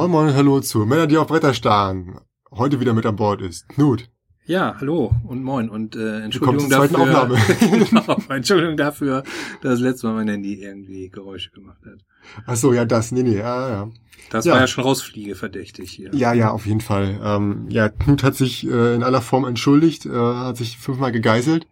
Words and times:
Moin 0.00 0.10
Moin, 0.10 0.34
hallo 0.34 0.60
zu 0.60 0.86
Männer, 0.86 1.06
die 1.06 1.18
auf 1.18 1.26
Bretter 1.26 1.52
starren. 1.52 2.20
Heute 2.50 2.80
wieder 2.80 2.94
mit 2.94 3.04
an 3.04 3.16
Bord 3.16 3.42
ist 3.42 3.68
Knut. 3.68 4.08
Ja, 4.46 4.74
hallo 4.80 5.12
und 5.26 5.42
moin 5.42 5.68
und 5.68 5.94
äh, 5.94 6.22
Entschuldigung 6.22 6.70
dafür. 6.70 7.00
Aufnahme. 7.00 7.36
genau, 7.60 8.16
Entschuldigung 8.30 8.78
dafür, 8.78 9.24
dass 9.60 9.72
das 9.72 9.80
letzte 9.80 10.06
Mal 10.06 10.14
mein 10.14 10.28
Handy 10.28 10.54
irgendwie 10.54 11.10
Geräusche 11.10 11.50
gemacht 11.50 11.82
hat. 11.84 12.00
Ach 12.46 12.56
so, 12.56 12.72
ja, 12.72 12.86
das, 12.86 13.12
nee, 13.12 13.22
nee, 13.22 13.36
ja, 13.36 13.68
ja. 13.68 13.90
Das 14.30 14.46
Ja. 14.46 14.54
war 14.54 14.60
ja 14.60 14.66
schon 14.68 14.84
rausfliege 14.84 15.34
verdächtig 15.34 15.90
hier. 15.90 16.14
Ja, 16.14 16.32
ja, 16.32 16.50
auf 16.50 16.64
jeden 16.64 16.80
Fall. 16.80 17.20
Ähm, 17.22 17.66
ja, 17.68 17.90
Knut 17.90 18.22
hat 18.22 18.36
sich 18.36 18.66
äh, 18.66 18.94
in 18.94 19.02
aller 19.02 19.20
Form 19.20 19.44
entschuldigt, 19.44 20.06
äh, 20.06 20.12
hat 20.12 20.56
sich 20.56 20.78
fünfmal 20.78 21.12
gegeißelt, 21.12 21.68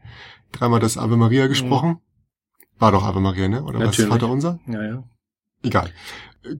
dreimal 0.52 0.80
das 0.80 0.98
Ave 0.98 1.16
Maria 1.16 1.46
gesprochen. 1.46 1.96
War 2.78 2.92
doch 2.92 3.04
Ave 3.04 3.20
Maria, 3.20 3.48
ne? 3.48 3.62
Oder 3.62 3.78
was? 3.78 3.86
Natürlich. 3.86 4.10
Vater 4.10 4.28
unser? 4.28 4.60
ja. 4.66 4.82
ja. 4.84 5.04
Egal. 5.62 5.90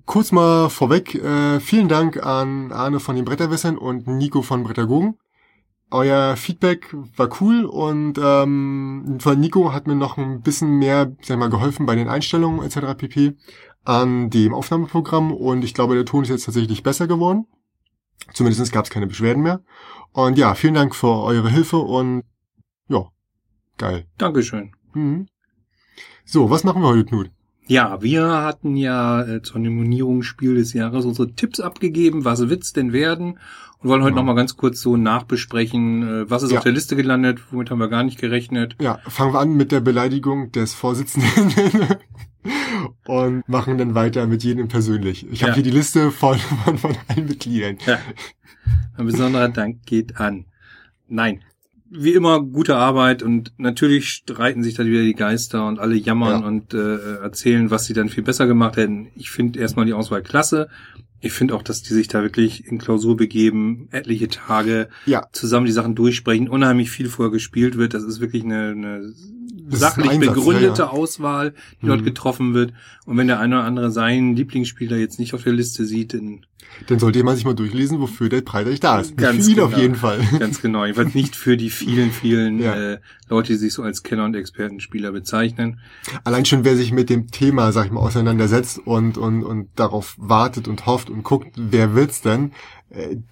Kurz 0.05 0.33
mal 0.33 0.69
vorweg, 0.69 1.15
äh, 1.15 1.61
vielen 1.61 1.89
Dank 1.89 2.25
an 2.25 2.73
Arne 2.73 3.01
von 3.01 3.17
den 3.17 3.25
Bretterwässern 3.25 3.79
und 3.79 4.07
Nico 4.07 4.43
von 4.43 4.65
Brettergogen. 4.65 5.19
Euer 5.91 6.37
Feedback 6.37 6.95
war 7.17 7.31
cool 7.41 7.65
und 7.65 8.19
ähm, 8.23 9.17
von 9.21 9.41
Nico 9.41 9.73
hat 9.73 9.87
mir 9.87 9.95
noch 9.95 10.19
ein 10.19 10.43
bisschen 10.43 10.79
mehr, 10.79 11.13
sag 11.23 11.37
ich 11.37 11.39
mal, 11.39 11.49
geholfen 11.49 11.87
bei 11.87 11.95
den 11.95 12.09
Einstellungen 12.09 12.63
etc. 12.63 12.95
pp. 12.99 13.37
an 13.85 14.29
dem 14.29 14.53
Aufnahmeprogramm 14.53 15.33
und 15.33 15.65
ich 15.65 15.73
glaube, 15.73 15.95
der 15.95 16.05
Ton 16.05 16.25
ist 16.25 16.29
jetzt 16.29 16.45
tatsächlich 16.45 16.83
besser 16.83 17.07
geworden. 17.07 17.47
Zumindest 18.35 18.71
gab 18.71 18.85
es 18.85 18.91
keine 18.91 19.07
Beschwerden 19.07 19.43
mehr. 19.43 19.63
Und 20.13 20.37
ja, 20.37 20.55
vielen 20.55 20.75
Dank 20.75 20.95
für 20.95 21.23
eure 21.23 21.49
Hilfe 21.49 21.79
und 21.79 22.25
ja, 22.89 23.07
geil. 23.79 24.07
Dankeschön. 24.19 24.73
Mhm. 24.93 25.29
So, 26.27 26.51
was 26.51 26.65
machen 26.65 26.83
wir 26.83 26.89
heute, 26.89 27.07
Knut? 27.07 27.31
Ja, 27.69 28.01
wir 28.03 28.27
hatten 28.43 28.77
ja 28.77 29.23
äh, 29.23 29.43
zur 29.43 29.61
Nominierung 29.61 30.23
Spiel 30.23 30.55
des 30.55 30.73
Jahres 30.73 31.05
unsere 31.05 31.33
Tipps 31.33 31.61
abgegeben, 31.61 32.25
was 32.25 32.49
wird's 32.49 32.73
denn 32.73 32.93
werden? 32.93 33.39
Und 33.81 33.91
wollen 33.91 34.03
heute 34.03 34.13
Ja. 34.15 34.17
noch 34.17 34.25
mal 34.25 34.35
ganz 34.35 34.57
kurz 34.57 34.81
so 34.81 34.97
nachbesprechen, 34.97 36.03
äh, 36.03 36.31
was 36.31 36.43
ist 36.43 36.51
Ja. 36.51 36.59
auf 36.59 36.65
der 36.65 36.73
Liste 36.73 36.97
gelandet, 36.97 37.41
womit 37.53 37.71
haben 37.71 37.79
wir 37.79 37.89
gar 37.89 38.03
nicht 38.03 38.19
gerechnet. 38.19 38.75
Ja, 38.81 38.99
fangen 39.07 39.35
wir 39.35 39.39
an 39.41 39.55
mit 39.55 39.71
der 39.71 39.81
Beleidigung 39.81 40.51
des 40.51 40.75
Vorsitzenden 40.75 41.53
und 43.07 43.49
machen 43.49 43.79
dann 43.79 43.95
weiter 43.95 44.27
mit 44.27 44.43
jedem 44.43 44.69
persönlich. 44.69 45.27
Ich 45.31 45.43
habe 45.43 45.51
Ja. 45.51 45.55
hier 45.57 45.63
die 45.65 45.71
Liste 45.71 46.11
von, 46.11 46.39
von, 46.39 46.79
von 46.79 46.97
allen 47.07 47.27
Mitgliedern. 47.27 47.77
Ja. 47.87 47.99
Ein 48.97 49.07
besonderer 49.07 49.49
Dank 49.51 49.85
geht 49.87 50.17
an. 50.19 50.47
Nein. 51.07 51.43
Wie 51.91 52.13
immer 52.13 52.43
gute 52.43 52.77
Arbeit 52.77 53.23
und 53.23 53.53
natürlich 53.57 54.11
streiten 54.11 54.63
sich 54.63 54.75
da 54.75 54.85
wieder 54.85 55.03
die 55.03 55.15
Geister 55.15 55.67
und 55.67 55.79
alle 55.79 55.95
jammern 55.97 56.43
Ja. 56.43 56.47
und 56.47 56.75
äh, 56.75 57.17
erzählen, 57.23 57.71
was 57.71 57.87
sie 57.87 57.95
dann 57.95 58.09
viel 58.11 58.23
besser 58.23 58.47
gemacht 58.47 58.77
hätten. 58.77 59.09
Ich 59.17 59.31
finde 59.31 59.59
erstmal 59.59 59.87
die 59.87 59.95
Auswahl 59.95 60.23
klasse. 60.23 60.69
Ich 61.21 61.33
finde 61.33 61.55
auch, 61.55 61.63
dass 61.63 61.83
die 61.83 61.95
sich 61.95 62.07
da 62.07 62.23
wirklich 62.23 62.67
in 62.67 62.79
Klausur 62.79 63.17
begeben, 63.17 63.89
etliche 63.91 64.29
Tage 64.29 64.89
Ja. 65.07 65.27
zusammen 65.33 65.67
die 65.67 65.73
Sachen 65.73 65.95
durchsprechen, 65.95 66.49
unheimlich 66.49 66.91
viel 66.91 67.09
vorher 67.09 67.33
gespielt 67.33 67.77
wird. 67.79 67.95
Das 67.95 68.05
ist 68.05 68.21
wirklich 68.21 68.45
eine, 68.45 68.69
eine 68.71 69.13
sachlich 69.77 70.11
ein 70.11 70.17
Einsatz, 70.23 70.35
begründete 70.37 70.83
ja, 70.83 70.87
ja. 70.87 70.91
Auswahl, 70.91 71.55
die 71.83 71.87
dort 71.87 72.01
Mhm. 72.01 72.05
getroffen 72.05 72.55
wird. 72.55 72.73
Und 73.07 73.17
wenn 73.17 73.27
der 73.27 73.41
eine 73.41 73.57
oder 73.57 73.65
andere 73.65 73.91
seinen 73.91 74.37
Lieblingsspieler 74.37 74.97
jetzt 74.97 75.19
nicht 75.19 75.35
auf 75.35 75.45
der 75.45 75.53
Liste 75.53 75.85
sieht, 75.85 76.15
dann 76.15 76.45
Dann 76.87 76.99
sollte 76.99 77.23
man 77.25 77.35
sich 77.35 77.45
mal 77.47 77.55
durchlesen, 77.55 77.99
wofür 78.01 78.29
der 78.29 78.43
Preis 78.43 78.67
eigentlich 78.67 78.81
da 78.81 79.01
ist. 79.01 79.17
Ganz 79.17 79.49
ihn 79.49 79.55
genau. 79.55 79.67
auf 79.69 79.77
jeden 79.79 79.95
Fall. 79.95 80.21
Ganz 80.39 80.61
genau. 80.61 80.85
Jedenfalls 80.85 81.15
nicht 81.15 81.35
für 81.35 81.57
die 81.57 81.71
vielen, 81.71 82.11
vielen 82.13 82.59
Ja. 82.61 82.75
äh, 82.75 82.99
Leute, 83.31 83.53
die 83.55 83.59
sich 83.59 83.73
so 83.73 83.83
als 83.83 84.03
Kenner 84.03 84.25
und 84.27 84.35
Expertenspieler 84.37 85.13
bezeichnen. 85.13 85.81
Allein 86.25 86.45
schon, 86.45 86.65
wer 86.65 86.77
sich 86.77 86.93
mit 86.93 87.09
dem 87.11 87.31
Thema, 87.31 87.73
sag 87.73 87.87
ich 87.87 87.93
mal, 87.93 88.01
auseinandersetzt 88.01 88.81
und, 88.85 89.17
und, 89.17 89.45
und 89.45 89.69
darauf 89.77 90.15
wartet 90.19 90.69
und 90.69 90.85
hofft 90.87 91.09
und 91.09 91.23
guckt, 91.23 91.49
wer 91.57 91.95
wird's 91.95 92.21
denn, 92.21 92.53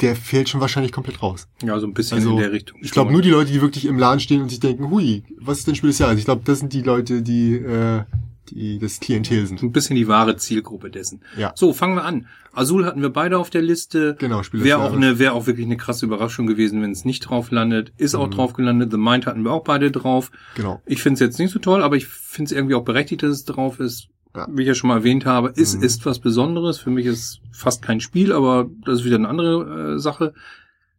der 0.01 0.17
fehlt 0.17 0.49
schon 0.49 0.61
wahrscheinlich 0.61 0.93
komplett 0.93 1.23
raus. 1.23 1.49
Ja, 1.63 1.79
so 1.79 1.87
ein 1.87 1.95
bisschen 1.95 2.19
Also, 2.19 2.31
in 2.33 2.37
der 2.37 2.53
Richtung. 2.53 2.79
Ich 2.83 2.91
glaube 2.91 3.11
nur 3.13 3.23
die 3.23 3.31
Leute, 3.31 3.53
die 3.53 3.61
wirklich 3.63 3.87
im 3.87 3.99
Laden 3.99 4.21
stehen 4.21 4.43
und 4.43 4.49
sich 4.51 4.61
denken, 4.61 4.91
hui, 4.91 5.23
was 5.41 5.59
ist 5.59 5.67
denn 5.67 5.75
Spiel 5.75 5.91
des 5.91 5.99
Jahres? 5.99 6.19
Ich 6.19 6.25
glaube, 6.27 6.43
das 6.45 6.59
sind 6.59 6.73
die 6.73 6.83
Leute, 6.83 7.23
die, 7.23 7.55
äh, 7.55 8.03
die 8.51 8.79
das 8.79 9.01
Klientel 9.01 9.47
sind. 9.47 9.59
so 9.59 9.67
ein 9.67 9.73
bisschen 9.73 9.97
die 9.97 10.07
wahre 10.09 10.37
Zielgruppe 10.37 10.91
dessen. 10.91 11.23
Ja. 11.37 11.53
So, 11.57 11.73
fangen 11.73 11.97
wir 11.97 12.05
an. 12.05 12.27
Azul 12.53 12.87
hatten 12.87 13.03
wir 13.03 13.11
beide 13.11 13.39
auf 13.39 13.51
der 13.51 13.61
Liste. 13.63 14.15
Genau, 14.19 14.43
Spiel 14.43 14.61
des 14.61 14.67
Wäre 14.69 14.79
auch 14.79 14.85
Jahres. 14.85 14.97
eine, 14.97 15.19
wäre 15.19 15.33
auch 15.33 15.47
wirklich 15.47 15.67
eine 15.67 15.77
krasse 15.77 16.07
Überraschung 16.07 16.47
gewesen, 16.47 16.81
wenn 16.81 16.91
es 16.93 17.05
nicht 17.05 17.21
drauf 17.21 17.51
landet. 17.51 17.93
Ist 17.97 18.15
auch 18.15 18.27
Mhm. 18.29 18.31
drauf 18.33 18.53
gelandet. 18.53 18.91
The 18.93 18.99
Mind 18.99 19.27
hatten 19.27 19.43
wir 19.43 19.53
auch 19.53 19.65
beide 19.65 19.91
drauf. 19.91 20.31
Genau. 20.55 20.81
Ich 20.87 21.03
finde 21.03 21.15
es 21.15 21.21
jetzt 21.21 21.39
nicht 21.39 21.51
so 21.51 21.59
toll, 21.59 21.83
aber 21.83 21.97
ich 21.97 22.07
finde 22.07 22.51
es 22.51 22.53
irgendwie 22.57 22.75
auch 22.75 22.85
berechtigt, 22.85 23.23
dass 23.23 23.31
es 23.31 23.45
drauf 23.45 23.81
ist. 23.81 24.09
Ja. 24.37 24.47
Wie 24.51 24.63
ich 24.63 24.69
ja 24.69 24.75
schon 24.75 24.89
mal 24.89 24.99
erwähnt 24.99 25.25
habe, 25.27 25.53
es 25.57 25.77
Mhm. 25.77 25.83
ist 25.83 26.05
was 26.07 26.19
Besonderes. 26.19 26.79
Für 26.79 26.91
mich 26.91 27.07
ist 27.07 27.41
fast 27.53 27.83
kein 27.83 28.01
Spiel, 28.01 28.33
aber 28.33 28.69
das 28.85 29.01
ist 29.01 29.05
wieder 29.05 29.17
eine 29.17 29.29
andere 29.29 29.95
äh, 29.95 29.99
Sache. 29.99 30.35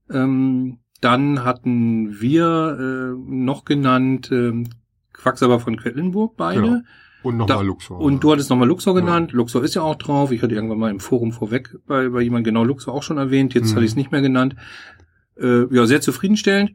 Ähm, 0.10 0.80
dann 1.02 1.44
hatten 1.44 2.20
wir 2.20 2.78
äh, 2.80 3.32
noch 3.32 3.66
genannt 3.66 4.30
ähm, 4.32 4.70
Quacksalber 5.14 5.60
von 5.60 5.78
Quedlinburg 5.78 6.36
beide. 6.38 6.62
Genau. 6.62 6.80
Und 7.24 7.38
nochmal 7.38 7.66
Luxor. 7.66 8.00
Und 8.00 8.24
du 8.24 8.32
hattest 8.32 8.50
nochmal 8.50 8.68
Luxor 8.68 8.94
Ja. 8.96 9.02
genannt. 9.02 9.32
Luxor 9.34 9.64
ist 9.64 9.76
ja 9.76 9.82
auch 9.82 9.96
drauf. 9.96 10.32
Ich 10.32 10.42
hatte 10.42 10.56
irgendwann 10.56 10.80
mal 10.80 10.92
im 10.92 11.00
Forum 11.00 11.32
vorweg 11.32 11.76
bei, 11.86 12.10
bei 12.10 12.22
jemand 12.22 12.46
genau 12.46 12.64
Luxor 12.64 12.94
auch 12.94 13.04
schon 13.04 13.18
erwähnt. 13.18 13.54
Jetzt 13.54 13.72
Mhm. 13.72 13.76
hatte 13.76 13.86
ich 13.86 13.92
es 13.92 13.96
nicht 13.98 14.12
mehr 14.12 14.22
genannt. 14.22 14.56
Äh, 15.36 15.66
ja, 15.74 15.86
sehr 15.86 16.02
zufriedenstellend, 16.02 16.72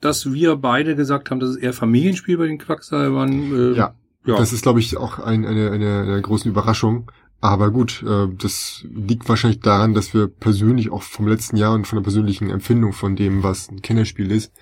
dass 0.00 0.32
wir 0.32 0.56
beide 0.56 0.94
gesagt 0.96 1.30
haben, 1.30 1.40
das 1.40 1.50
ist 1.50 1.56
eher 1.56 1.72
Familienspiel 1.72 2.36
bei 2.36 2.46
den 2.46 2.58
Quacksalbern. 2.58 3.32
Äh, 3.32 3.76
Ja. 3.76 3.94
Ja. 4.26 4.36
Das 4.36 4.52
ist, 4.52 4.62
glaube 4.62 4.80
ich, 4.80 4.96
auch 4.96 5.18
ein, 5.18 5.44
eine, 5.46 5.70
eine, 5.70 6.02
eine 6.02 6.20
große 6.22 6.48
Überraschung. 6.48 7.10
Aber 7.40 7.70
gut, 7.70 8.02
äh, 8.02 8.26
das 8.38 8.84
liegt 8.92 9.28
wahrscheinlich 9.28 9.60
daran, 9.60 9.94
dass 9.94 10.14
wir 10.14 10.26
persönlich 10.26 10.90
auch 10.90 11.02
vom 11.02 11.28
letzten 11.28 11.56
Jahr 11.56 11.74
und 11.74 11.86
von 11.86 11.96
der 11.98 12.02
persönlichen 12.02 12.50
Empfindung 12.50 12.92
von 12.92 13.14
dem, 13.14 13.42
was 13.42 13.68
ein 13.70 13.82
Kinderspiel 13.82 14.30
ist, 14.32 14.52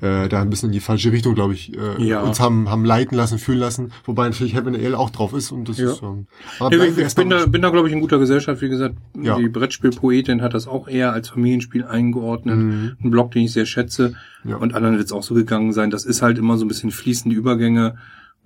äh, 0.00 0.28
da 0.28 0.42
ein 0.42 0.50
bisschen 0.50 0.68
in 0.68 0.72
die 0.74 0.80
falsche 0.80 1.10
Richtung, 1.12 1.34
glaube 1.34 1.54
ich, 1.54 1.72
äh, 1.74 2.02
Ja. 2.04 2.20
uns 2.22 2.38
haben, 2.40 2.68
haben 2.68 2.84
leiten 2.84 3.16
lassen, 3.16 3.38
fühlen 3.38 3.60
lassen. 3.60 3.92
Wobei 4.04 4.28
natürlich 4.28 4.54
Heaven 4.54 4.74
Ale 4.74 4.98
auch 4.98 5.08
drauf 5.10 5.32
ist 5.32 5.52
und 5.52 5.68
das 5.68 5.78
Ja. 5.78 5.90
ist 5.92 6.02
ähm, 6.02 6.26
aber 6.58 6.76
Ja, 6.76 6.84
ich, 6.84 6.98
ich 6.98 7.14
bin 7.14 7.30
da, 7.30 7.46
bin 7.46 7.62
da 7.62 7.70
glaube 7.70 7.88
ich, 7.88 7.94
in 7.94 8.00
guter 8.00 8.18
Gesellschaft. 8.18 8.60
Wie 8.60 8.68
gesagt, 8.68 8.96
Ja. 9.18 9.38
die 9.38 9.48
Brettspielpoetin 9.48 10.42
hat 10.42 10.52
das 10.52 10.66
auch 10.66 10.88
eher 10.88 11.12
als 11.12 11.30
Familienspiel 11.30 11.84
eingeordnet. 11.84 12.58
Mhm. 12.58 12.96
Ein 13.02 13.10
Blog, 13.10 13.30
den 13.30 13.44
ich 13.44 13.52
sehr 13.52 13.64
schätze. 13.66 14.14
Ja. 14.44 14.56
Und 14.56 14.74
anderen 14.74 14.96
wird 14.96 15.06
es 15.06 15.12
auch 15.12 15.22
so 15.22 15.32
gegangen 15.34 15.72
sein. 15.72 15.90
Das 15.90 16.04
ist 16.04 16.20
halt 16.20 16.36
immer 16.36 16.58
so 16.58 16.64
ein 16.66 16.68
bisschen 16.68 16.90
fließende 16.90 17.34
Übergänge. 17.36 17.96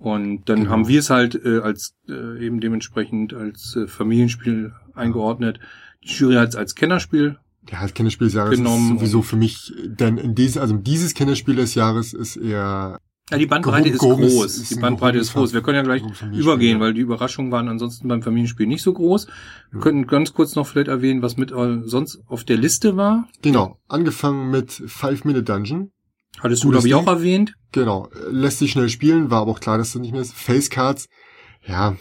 Und 0.01 0.49
dann 0.49 0.61
Genau. 0.61 0.71
haben 0.71 0.87
wir 0.87 0.99
es 0.99 1.11
halt 1.11 1.35
äh, 1.45 1.59
als 1.59 1.93
äh, 2.09 2.43
eben 2.43 2.59
dementsprechend 2.59 3.33
als 3.35 3.75
äh, 3.75 3.87
Familienspiel 3.87 4.73
eingeordnet. 4.95 5.59
Die 6.03 6.09
Jury 6.11 6.35
hat 6.35 6.49
es 6.49 6.55
als 6.55 6.73
Kennerspiel. 6.73 7.37
Ja, 7.71 7.83
das 7.83 7.93
Kinderspiel 7.93 8.25
des 8.27 8.33
Jahres 8.33 8.57
Genommen 8.57 8.93
ist 8.93 8.99
sowieso 8.99 9.21
für 9.21 9.35
mich, 9.35 9.71
denn 9.85 10.17
in 10.17 10.33
dieses, 10.33 10.57
also 10.57 10.75
dieses 10.75 11.13
Kinderspiel 11.13 11.55
des 11.55 11.75
Jahres 11.75 12.13
ist 12.13 12.35
eher 12.35 12.97
Ja, 13.29 13.37
die 13.37 13.45
Bandbreite 13.45 13.89
ist 13.89 13.99
groß. 13.99 14.45
ist 14.45 14.71
die 14.71 14.75
ein 14.77 14.81
Bandbreite 14.81 15.19
ist 15.19 15.33
groß. 15.33 15.53
Wir 15.53 15.61
können 15.61 15.75
ja 15.77 15.83
gleich 15.83 16.01
übergehen, 16.33 16.79
weil 16.79 16.95
die 16.95 17.01
Überraschungen 17.01 17.51
waren 17.51 17.67
ansonsten 17.69 18.07
beim 18.07 18.23
Familienspiel 18.23 18.65
nicht 18.65 18.81
so 18.81 18.93
groß. 18.93 19.27
Wir 19.69 19.77
Ja. 19.77 19.83
könnten 19.83 20.07
ganz 20.07 20.33
kurz 20.33 20.55
noch 20.55 20.65
vielleicht 20.65 20.87
erwähnen, 20.87 21.21
was 21.21 21.37
mit 21.37 21.51
äh, 21.51 21.81
sonst 21.85 22.23
auf 22.25 22.43
der 22.43 22.57
Liste 22.57 22.97
war. 22.97 23.27
Genau, 23.43 23.77
angefangen 23.87 24.49
mit 24.49 24.71
Five 24.87 25.23
Minute 25.25 25.43
Dungeon. 25.43 25.91
Hattest 26.39 26.63
du, 26.63 26.69
glaube 26.69 26.87
ich, 26.87 26.93
auch 26.95 27.07
erwähnt. 27.07 27.53
Genau, 27.71 28.09
lässt 28.29 28.59
sich 28.59 28.71
schnell 28.71 28.89
spielen, 28.89 29.29
war 29.29 29.41
aber 29.41 29.51
auch 29.51 29.59
klar, 29.59 29.77
dass 29.77 29.93
das 29.93 30.01
nicht 30.01 30.11
mehr 30.11 30.21
ist. 30.21 30.33
Face 30.33 30.69
Cards, 30.69 31.07
ja, 31.67 31.95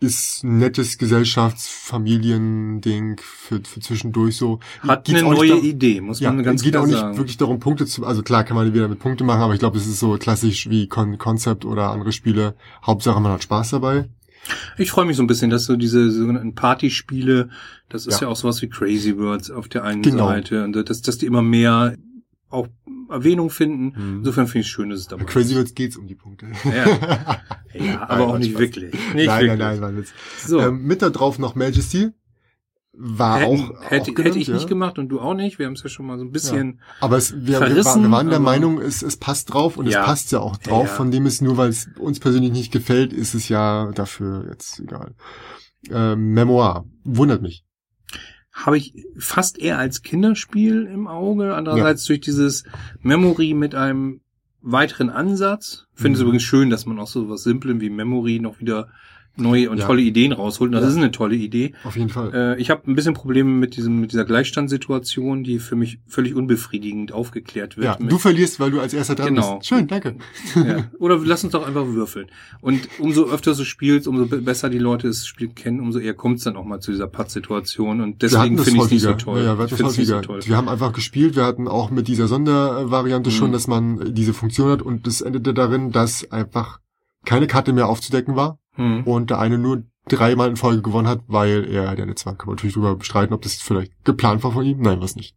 ist 0.00 0.42
ein 0.44 0.58
nettes 0.58 0.98
Gesellschaftsfamiliending 0.98 3.18
für, 3.22 3.60
für 3.64 3.80
zwischendurch 3.80 4.36
so. 4.36 4.60
Hat 4.80 5.04
Geht's 5.04 5.20
eine 5.22 5.34
neue 5.34 5.48
da- 5.50 5.56
Idee, 5.56 6.00
muss 6.00 6.20
Ja, 6.20 6.32
man 6.32 6.44
ganz 6.44 6.60
es 6.60 6.64
geht 6.64 6.72
klar 6.72 6.82
auch 6.82 6.86
nicht 6.86 6.98
sagen. 6.98 7.16
wirklich 7.16 7.36
darum, 7.36 7.60
Punkte 7.60 7.86
zu, 7.86 8.04
also 8.04 8.22
klar 8.22 8.44
kann 8.44 8.56
man 8.56 8.72
wieder 8.74 8.88
mit 8.88 8.98
Punkte 8.98 9.24
machen, 9.24 9.40
aber 9.40 9.54
ich 9.54 9.60
glaube, 9.60 9.78
es 9.78 9.86
ist 9.86 10.00
so 10.00 10.16
klassisch 10.18 10.68
wie 10.68 10.88
Con 10.88 11.18
Concept 11.18 11.64
oder 11.64 11.90
andere 11.90 12.12
Spiele. 12.12 12.56
Hauptsache 12.84 13.20
man 13.20 13.32
hat 13.32 13.42
Spaß 13.42 13.70
dabei. 13.70 14.08
Ich 14.78 14.90
freue 14.92 15.06
mich 15.06 15.16
so 15.16 15.22
ein 15.22 15.26
bisschen, 15.26 15.50
dass 15.50 15.64
so 15.64 15.76
diese 15.76 16.10
sogenannten 16.10 16.54
Partyspiele, 16.54 17.50
das 17.88 18.06
ist 18.06 18.20
Ja. 18.20 18.26
ja, 18.26 18.32
auch 18.32 18.36
sowas 18.36 18.62
wie 18.62 18.68
Crazy 18.68 19.18
Words 19.18 19.50
auf 19.50 19.68
der 19.68 19.84
einen 19.84 20.02
Genau. 20.02 20.28
Seite 20.28 20.62
und 20.64 20.72
dass, 20.74 21.02
dass 21.02 21.18
die 21.18 21.26
immer 21.26 21.42
mehr 21.42 21.96
auch 22.48 22.68
Erwähnung 23.10 23.50
finden. 23.50 23.92
Mhm. 23.96 24.18
Insofern 24.18 24.46
finde 24.46 24.60
ich 24.60 24.66
es 24.66 24.72
schön, 24.72 24.90
dass 24.90 25.00
es 25.00 25.08
dabei 25.08 25.24
Bei 25.24 25.30
Crazy 25.30 25.64
geht's 25.74 25.96
um 25.96 26.06
die 26.06 26.14
Punkte. 26.14 26.46
Ja. 26.64 27.40
Ja, 27.78 28.08
aber 28.08 28.18
Nein, 28.20 28.28
auch 28.30 28.38
nicht 28.38 28.50
Spaß. 28.52 28.60
wirklich. 28.60 28.92
Nicht 29.14 29.26
nein, 29.26 29.40
wirklich. 29.42 29.58
nein, 29.58 29.80
nein, 29.80 29.94
nein. 29.96 30.06
So, 30.46 30.60
Ähm, 30.60 30.82
mit 30.84 31.02
da 31.02 31.10
drauf 31.10 31.38
noch 31.38 31.54
Majesty. 31.56 32.08
War 32.98 33.40
hätten, 33.40 33.50
auch, 33.50 33.58
hätte, 33.58 33.74
auch 33.84 33.90
hätte 33.90 34.12
genannt, 34.14 34.36
ich 34.36 34.46
ja. 34.46 34.54
nicht 34.54 34.66
gemacht 34.68 34.98
und 34.98 35.10
du 35.10 35.20
auch 35.20 35.34
nicht. 35.34 35.58
Wir 35.58 35.66
haben 35.66 35.74
es 35.74 35.82
ja 35.82 35.90
schon 35.90 36.06
mal 36.06 36.16
so 36.18 36.24
ein 36.24 36.30
bisschen. 36.32 36.80
Aber 37.00 37.18
es, 37.18 37.34
wir, 37.44 37.58
verrissen, 37.58 38.04
wir 38.04 38.10
waren 38.10 38.30
der 38.30 38.40
Meinung, 38.40 38.80
es, 38.80 39.02
es 39.02 39.18
passt 39.18 39.52
drauf 39.52 39.76
und 39.76 39.86
Ja. 39.86 40.00
es 40.00 40.06
passt 40.06 40.32
ja 40.32 40.40
auch 40.40 40.56
drauf. 40.56 40.84
Ja, 40.84 40.88
ja. 40.88 40.94
Von 40.96 41.10
dem 41.10 41.26
es 41.26 41.42
nur, 41.42 41.58
weil 41.58 41.68
es 41.68 41.90
uns 41.98 42.18
persönlich 42.20 42.52
nicht 42.52 42.72
gefällt, 42.72 43.12
ist 43.12 43.34
es 43.34 43.50
ja 43.50 43.90
dafür 43.94 44.46
jetzt 44.48 44.80
egal. 44.80 45.14
Ähm, 45.90 46.32
Memoir. 46.32 46.86
Wundert 47.04 47.42
mich. 47.42 47.65
Habe 48.64 48.78
ich 48.78 48.94
fast 49.18 49.58
eher 49.58 49.78
als 49.78 50.02
Kinderspiel 50.02 50.84
im 50.92 51.06
Auge. 51.06 51.54
Andererseits 51.54 52.04
durch 52.06 52.20
dieses 52.20 52.64
Memory 53.02 53.52
mit 53.54 53.74
einem 53.74 54.20
weiteren 54.62 55.10
Ansatz. 55.10 55.86
Finde 55.94 56.16
es 56.16 56.20
Mhm. 56.20 56.26
übrigens 56.28 56.42
schön, 56.42 56.70
dass 56.70 56.86
man 56.86 56.98
auch 56.98 57.06
so 57.06 57.28
was 57.28 57.42
Simplem 57.42 57.80
wie 57.80 57.90
Memory 57.90 58.40
noch 58.40 58.58
wieder 58.58 58.88
neue 59.36 59.70
und 59.70 59.78
Ja. 59.78 59.86
tolle 59.86 60.02
Ideen 60.02 60.32
rausholt. 60.32 60.68
Und 60.68 60.72
das 60.72 60.82
Ja. 60.84 60.90
ist 60.90 60.96
eine 60.96 61.10
tolle 61.10 61.36
Idee. 61.36 61.72
Auf 61.84 61.96
jeden 61.96 62.08
Fall. 62.08 62.32
Äh, 62.34 62.60
ich 62.60 62.70
habe 62.70 62.90
ein 62.90 62.94
bisschen 62.94 63.14
Probleme 63.14 63.50
mit 63.50 63.76
diesem 63.76 64.00
mit 64.00 64.12
dieser 64.12 64.24
Gleichstandssituation, 64.24 65.44
die 65.44 65.58
für 65.58 65.76
mich 65.76 65.98
völlig 66.06 66.34
unbefriedigend 66.34 67.12
aufgeklärt 67.12 67.76
wird. 67.76 67.86
ja, 67.86 67.96
du 68.06 68.18
verlierst, 68.18 68.58
weil 68.60 68.70
du 68.70 68.80
als 68.80 68.94
erster 68.94 69.14
dran 69.14 69.34
Genau. 69.34 69.56
bist. 69.58 69.68
Schön, 69.68 69.86
danke. 69.86 70.16
ja. 70.54 70.84
Oder 70.98 71.18
lass 71.24 71.44
uns 71.44 71.52
doch 71.52 71.66
einfach 71.66 71.86
würfeln. 71.86 72.26
Und 72.60 72.88
umso 72.98 73.24
öfter 73.28 73.54
du 73.54 73.64
spielst, 73.64 74.08
umso 74.08 74.26
be- 74.26 74.38
besser 74.42 74.68
die 74.70 74.78
Leute 74.78 75.06
das 75.08 75.26
Spiel 75.26 75.48
kennen, 75.48 75.80
umso 75.80 75.98
eher 75.98 76.14
kommt 76.14 76.38
es 76.38 76.44
dann 76.44 76.56
auch 76.56 76.64
mal 76.64 76.80
zu 76.80 76.90
dieser 76.90 77.06
Pattsituation. 77.06 78.00
Und 78.00 78.22
deswegen 78.22 78.58
finde 78.58 78.78
ich 78.80 78.84
es 78.86 78.90
nicht 78.90 79.02
so 79.02 79.12
toll. 79.14 79.38
Ja, 79.38 79.44
ja, 79.44 79.58
wir 79.58 79.66
ich 79.66 79.72
nicht 79.98 80.06
so 80.08 80.20
toll. 80.20 80.40
Wir 80.44 80.56
haben 80.56 80.68
einfach 80.68 80.92
gespielt. 80.92 81.36
Wir 81.36 81.44
hatten 81.44 81.68
auch 81.68 81.90
mit 81.90 82.08
dieser 82.08 82.26
Sondervariante 82.26 83.30
Mhm. 83.30 83.34
schon, 83.34 83.52
dass 83.52 83.66
man 83.66 84.14
diese 84.14 84.32
Funktion 84.34 84.70
hat 84.70 84.82
und 84.82 85.06
das 85.06 85.20
endete 85.20 85.54
darin, 85.54 85.92
dass 85.92 86.30
einfach 86.32 86.80
keine 87.26 87.46
Karte 87.46 87.72
mehr 87.74 87.88
aufzudecken 87.88 88.34
war 88.36 88.58
Hm. 88.76 89.04
und 89.04 89.28
der 89.30 89.38
eine 89.38 89.58
nur 89.58 89.82
dreimal 90.08 90.48
in 90.48 90.56
Folge 90.56 90.82
gewonnen 90.82 91.08
hat, 91.08 91.20
weil 91.26 91.64
er, 91.70 91.94
der 91.96 92.06
letzte 92.06 92.26
war, 92.26 92.36
kann 92.36 92.46
man 92.46 92.54
natürlich 92.56 92.74
drüber 92.74 92.94
bestreiten, 92.96 93.34
ob 93.34 93.42
das 93.42 93.54
vielleicht 93.56 93.92
geplant 94.04 94.42
war 94.44 94.52
von 94.52 94.64
ihm. 94.64 94.80
Nein, 94.80 95.00
was 95.00 95.16
nicht. 95.16 95.34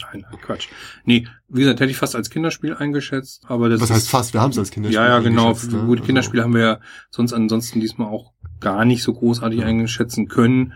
Nein, 0.00 0.24
nein, 0.30 0.40
Quatsch. 0.40 0.68
Nee, 1.04 1.26
wie 1.48 1.60
gesagt, 1.60 1.80
hätte 1.80 1.90
ich 1.90 1.96
fast 1.96 2.14
als 2.16 2.30
Kinderspiel 2.30 2.74
eingeschätzt, 2.74 3.44
aber 3.48 3.68
das 3.68 3.80
Was 3.80 3.90
heißt 3.90 4.08
fast? 4.10 4.32
Wir 4.32 4.40
haben 4.40 4.50
es 4.52 4.58
als 4.58 4.70
Kinderspiel 4.70 4.96
Ja, 5.00 5.06
ja, 5.08 5.18
genau. 5.20 5.52
ne? 5.52 5.58
Gut, 5.86 5.98
Also- 5.98 6.04
Kinderspiele 6.06 6.42
haben 6.44 6.54
wir 6.54 6.60
ja 6.60 6.80
sonst 7.10 7.32
ansonsten 7.32 7.80
diesmal 7.80 8.08
auch 8.08 8.32
gar 8.60 8.84
nicht 8.84 9.02
so 9.02 9.12
großartig 9.12 9.60
Ja. 9.60 9.66
eingeschätzen 9.66 10.28
können. 10.28 10.72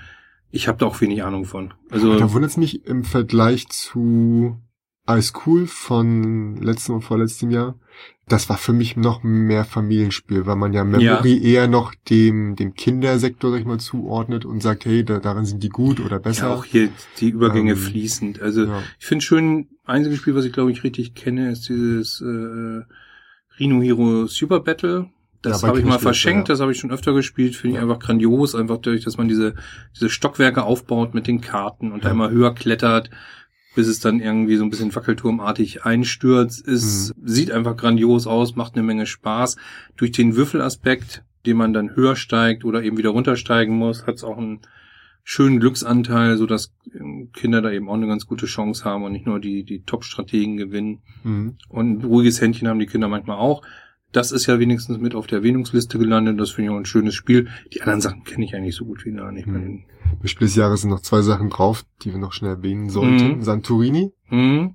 Ich 0.50 0.69
habe 0.69 0.79
da 0.79 0.87
auch 0.87 1.00
wenig 1.00 1.23
Ahnung 1.25 1.44
von. 1.44 1.73
Also 1.91 2.19
Da 2.19 2.32
wundert 2.32 2.50
es 2.50 2.56
mich 2.56 2.85
im 2.85 3.05
Vergleich 3.05 3.69
zu 3.69 4.58
Alles 5.05 5.32
Cool 5.47 5.67
von 5.67 6.56
letztem 6.62 6.94
und 6.97 7.03
vorletztem 7.03 7.50
Jahr. 7.50 7.75
Das 8.28 8.48
war 8.48 8.56
für 8.56 8.72
mich 8.72 8.96
noch 8.96 9.22
mehr 9.24 9.64
Familienspiel, 9.64 10.46
weil 10.46 10.56
man 10.56 10.72
ja 10.72 10.84
Memory 10.84 11.42
eher 11.42 11.66
noch 11.66 11.92
dem, 12.08 12.54
dem 12.54 12.74
Kindersektor, 12.74 13.50
sag 13.50 13.60
ich 13.60 13.66
mal, 13.66 13.80
zuordnet 13.80 14.44
und 14.44 14.62
sagt, 14.62 14.84
hey, 14.84 15.04
da, 15.04 15.19
darin 15.19 15.44
sind 15.44 15.62
die 15.62 15.69
gut 15.69 15.98
oder 16.00 16.20
besser. 16.20 16.48
ja, 16.48 16.54
auch 16.54 16.64
hier 16.64 16.90
die 17.19 17.30
Übergänge 17.30 17.72
Ähm, 17.72 17.76
fließend. 17.76 18.40
Also 18.40 18.64
Ja. 18.66 18.82
ich 18.98 19.06
finde 19.06 19.24
schön, 19.24 19.69
einziges 19.84 20.19
Spiel, 20.20 20.34
was 20.36 20.44
ich 20.44 20.52
glaube 20.52 20.70
ich 20.70 20.84
richtig 20.84 21.14
kenne, 21.14 21.50
ist 21.50 21.69
dieses 21.69 22.20
äh, 22.20 22.82
Rhino 23.58 23.82
Hero 23.82 24.26
Super 24.26 24.60
Battle. 24.60 25.10
Das 25.42 25.62
Ja, 25.62 25.69
habe 25.69 25.80
ich 25.80 25.84
mal 25.84 25.98
verschenkt, 25.98 26.48
ja. 26.48 26.52
das 26.54 26.60
habe 26.60 26.70
ich 26.70 26.78
schon 26.78 26.92
öfter 26.92 27.12
gespielt, 27.12 27.56
finde 27.56 27.76
ich 27.76 27.82
Ja. 27.82 27.88
einfach 27.88 27.98
grandios, 27.98 28.54
einfach 28.54 28.76
dadurch, 28.76 29.02
dass 29.04 29.19
man 29.19 29.26
diese, 29.26 29.56
diese 29.96 30.08
Stockwerke 30.08 30.62
aufbaut 30.62 31.12
mit 31.14 31.26
den 31.26 31.40
Karten 31.40 31.90
und 31.90 32.04
da 32.04 32.08
Ja. 32.08 32.14
immer 32.14 32.30
höher 32.30 32.54
klettert, 32.54 33.10
bis 33.74 33.88
es 33.88 34.00
dann 34.00 34.20
irgendwie 34.20 34.56
so 34.56 34.64
ein 34.64 34.70
bisschen 34.70 34.94
wackelturmartig 34.94 35.84
einstürzt. 35.84 36.66
Ist, 36.66 37.14
Mhm. 37.16 37.26
sieht 37.28 37.50
einfach 37.50 37.76
grandios 37.76 38.26
aus, 38.26 38.56
macht 38.56 38.74
eine 38.74 38.82
Menge 38.82 39.06
Spaß. 39.06 39.56
Durch 39.96 40.12
den 40.12 40.36
Würfelaspekt, 40.36 41.24
den 41.46 41.56
man 41.56 41.72
dann 41.72 41.96
höher 41.96 42.16
steigt 42.16 42.64
oder 42.64 42.82
eben 42.82 42.96
wieder 42.98 43.10
runtersteigen 43.10 43.76
muss, 43.76 44.06
hat 44.06 44.16
es 44.16 44.24
auch 44.24 44.38
einen 44.38 44.60
schönen 45.24 45.60
Glücksanteil, 45.60 46.36
so 46.36 46.46
dass 46.46 46.72
ähm, 46.98 47.30
Kinder 47.32 47.62
da 47.62 47.70
eben 47.70 47.88
auch 47.88 47.94
eine 47.94 48.08
ganz 48.08 48.26
gute 48.26 48.46
Chance 48.46 48.84
haben 48.84 49.04
und 49.04 49.12
nicht 49.12 49.26
nur 49.26 49.38
die, 49.40 49.62
die 49.64 49.82
Top-Strategen 49.84 50.56
gewinnen. 50.56 51.00
Mhm. 51.22 51.56
Und 51.69 51.98
ein 52.00 52.04
ruhiges 52.04 52.40
Händchen 52.40 52.66
haben 52.69 52.78
die 52.80 52.86
Kinder 52.86 53.08
manchmal 53.08 53.36
auch. 53.38 53.62
Das 54.12 54.31
ist 54.31 54.47
ja 54.47 54.59
wenigstens 54.59 54.99
mit 54.99 55.14
auf 55.14 55.26
der 55.26 55.38
Erwähnungsliste 55.38 55.99
gelandet. 55.99 56.38
Das 56.38 56.50
finde 56.50 56.70
ich 56.70 56.75
auch 56.75 56.79
ein 56.79 56.85
schönes 56.85 57.14
Spiel. 57.14 57.49
Die 57.73 57.81
anderen 57.81 58.00
Sachen 58.00 58.25
kenne 58.25 58.44
ich 58.44 58.55
eigentlich 58.55 58.76
so 58.76 58.85
gut 58.85 59.05
wie 59.05 59.12
gar 59.12 59.32
nicht. 59.32 59.47
Hm. 59.47 59.85
Im 60.20 60.29
Spiel 60.29 60.47
des 60.47 60.55
Jahres 60.56 60.82
sind 60.82 60.91
noch 60.91 61.00
zwei 61.00 61.23
Sachen 61.23 61.49
drauf, 61.49 61.85
die 62.03 62.12
wir 62.12 62.19
noch 62.19 62.32
schnell 62.32 62.50
erwähnen 62.53 62.91
sollten. 62.91 63.38
Mhm. 63.38 63.43
Santorini, 63.43 64.12
Hm, 64.29 64.75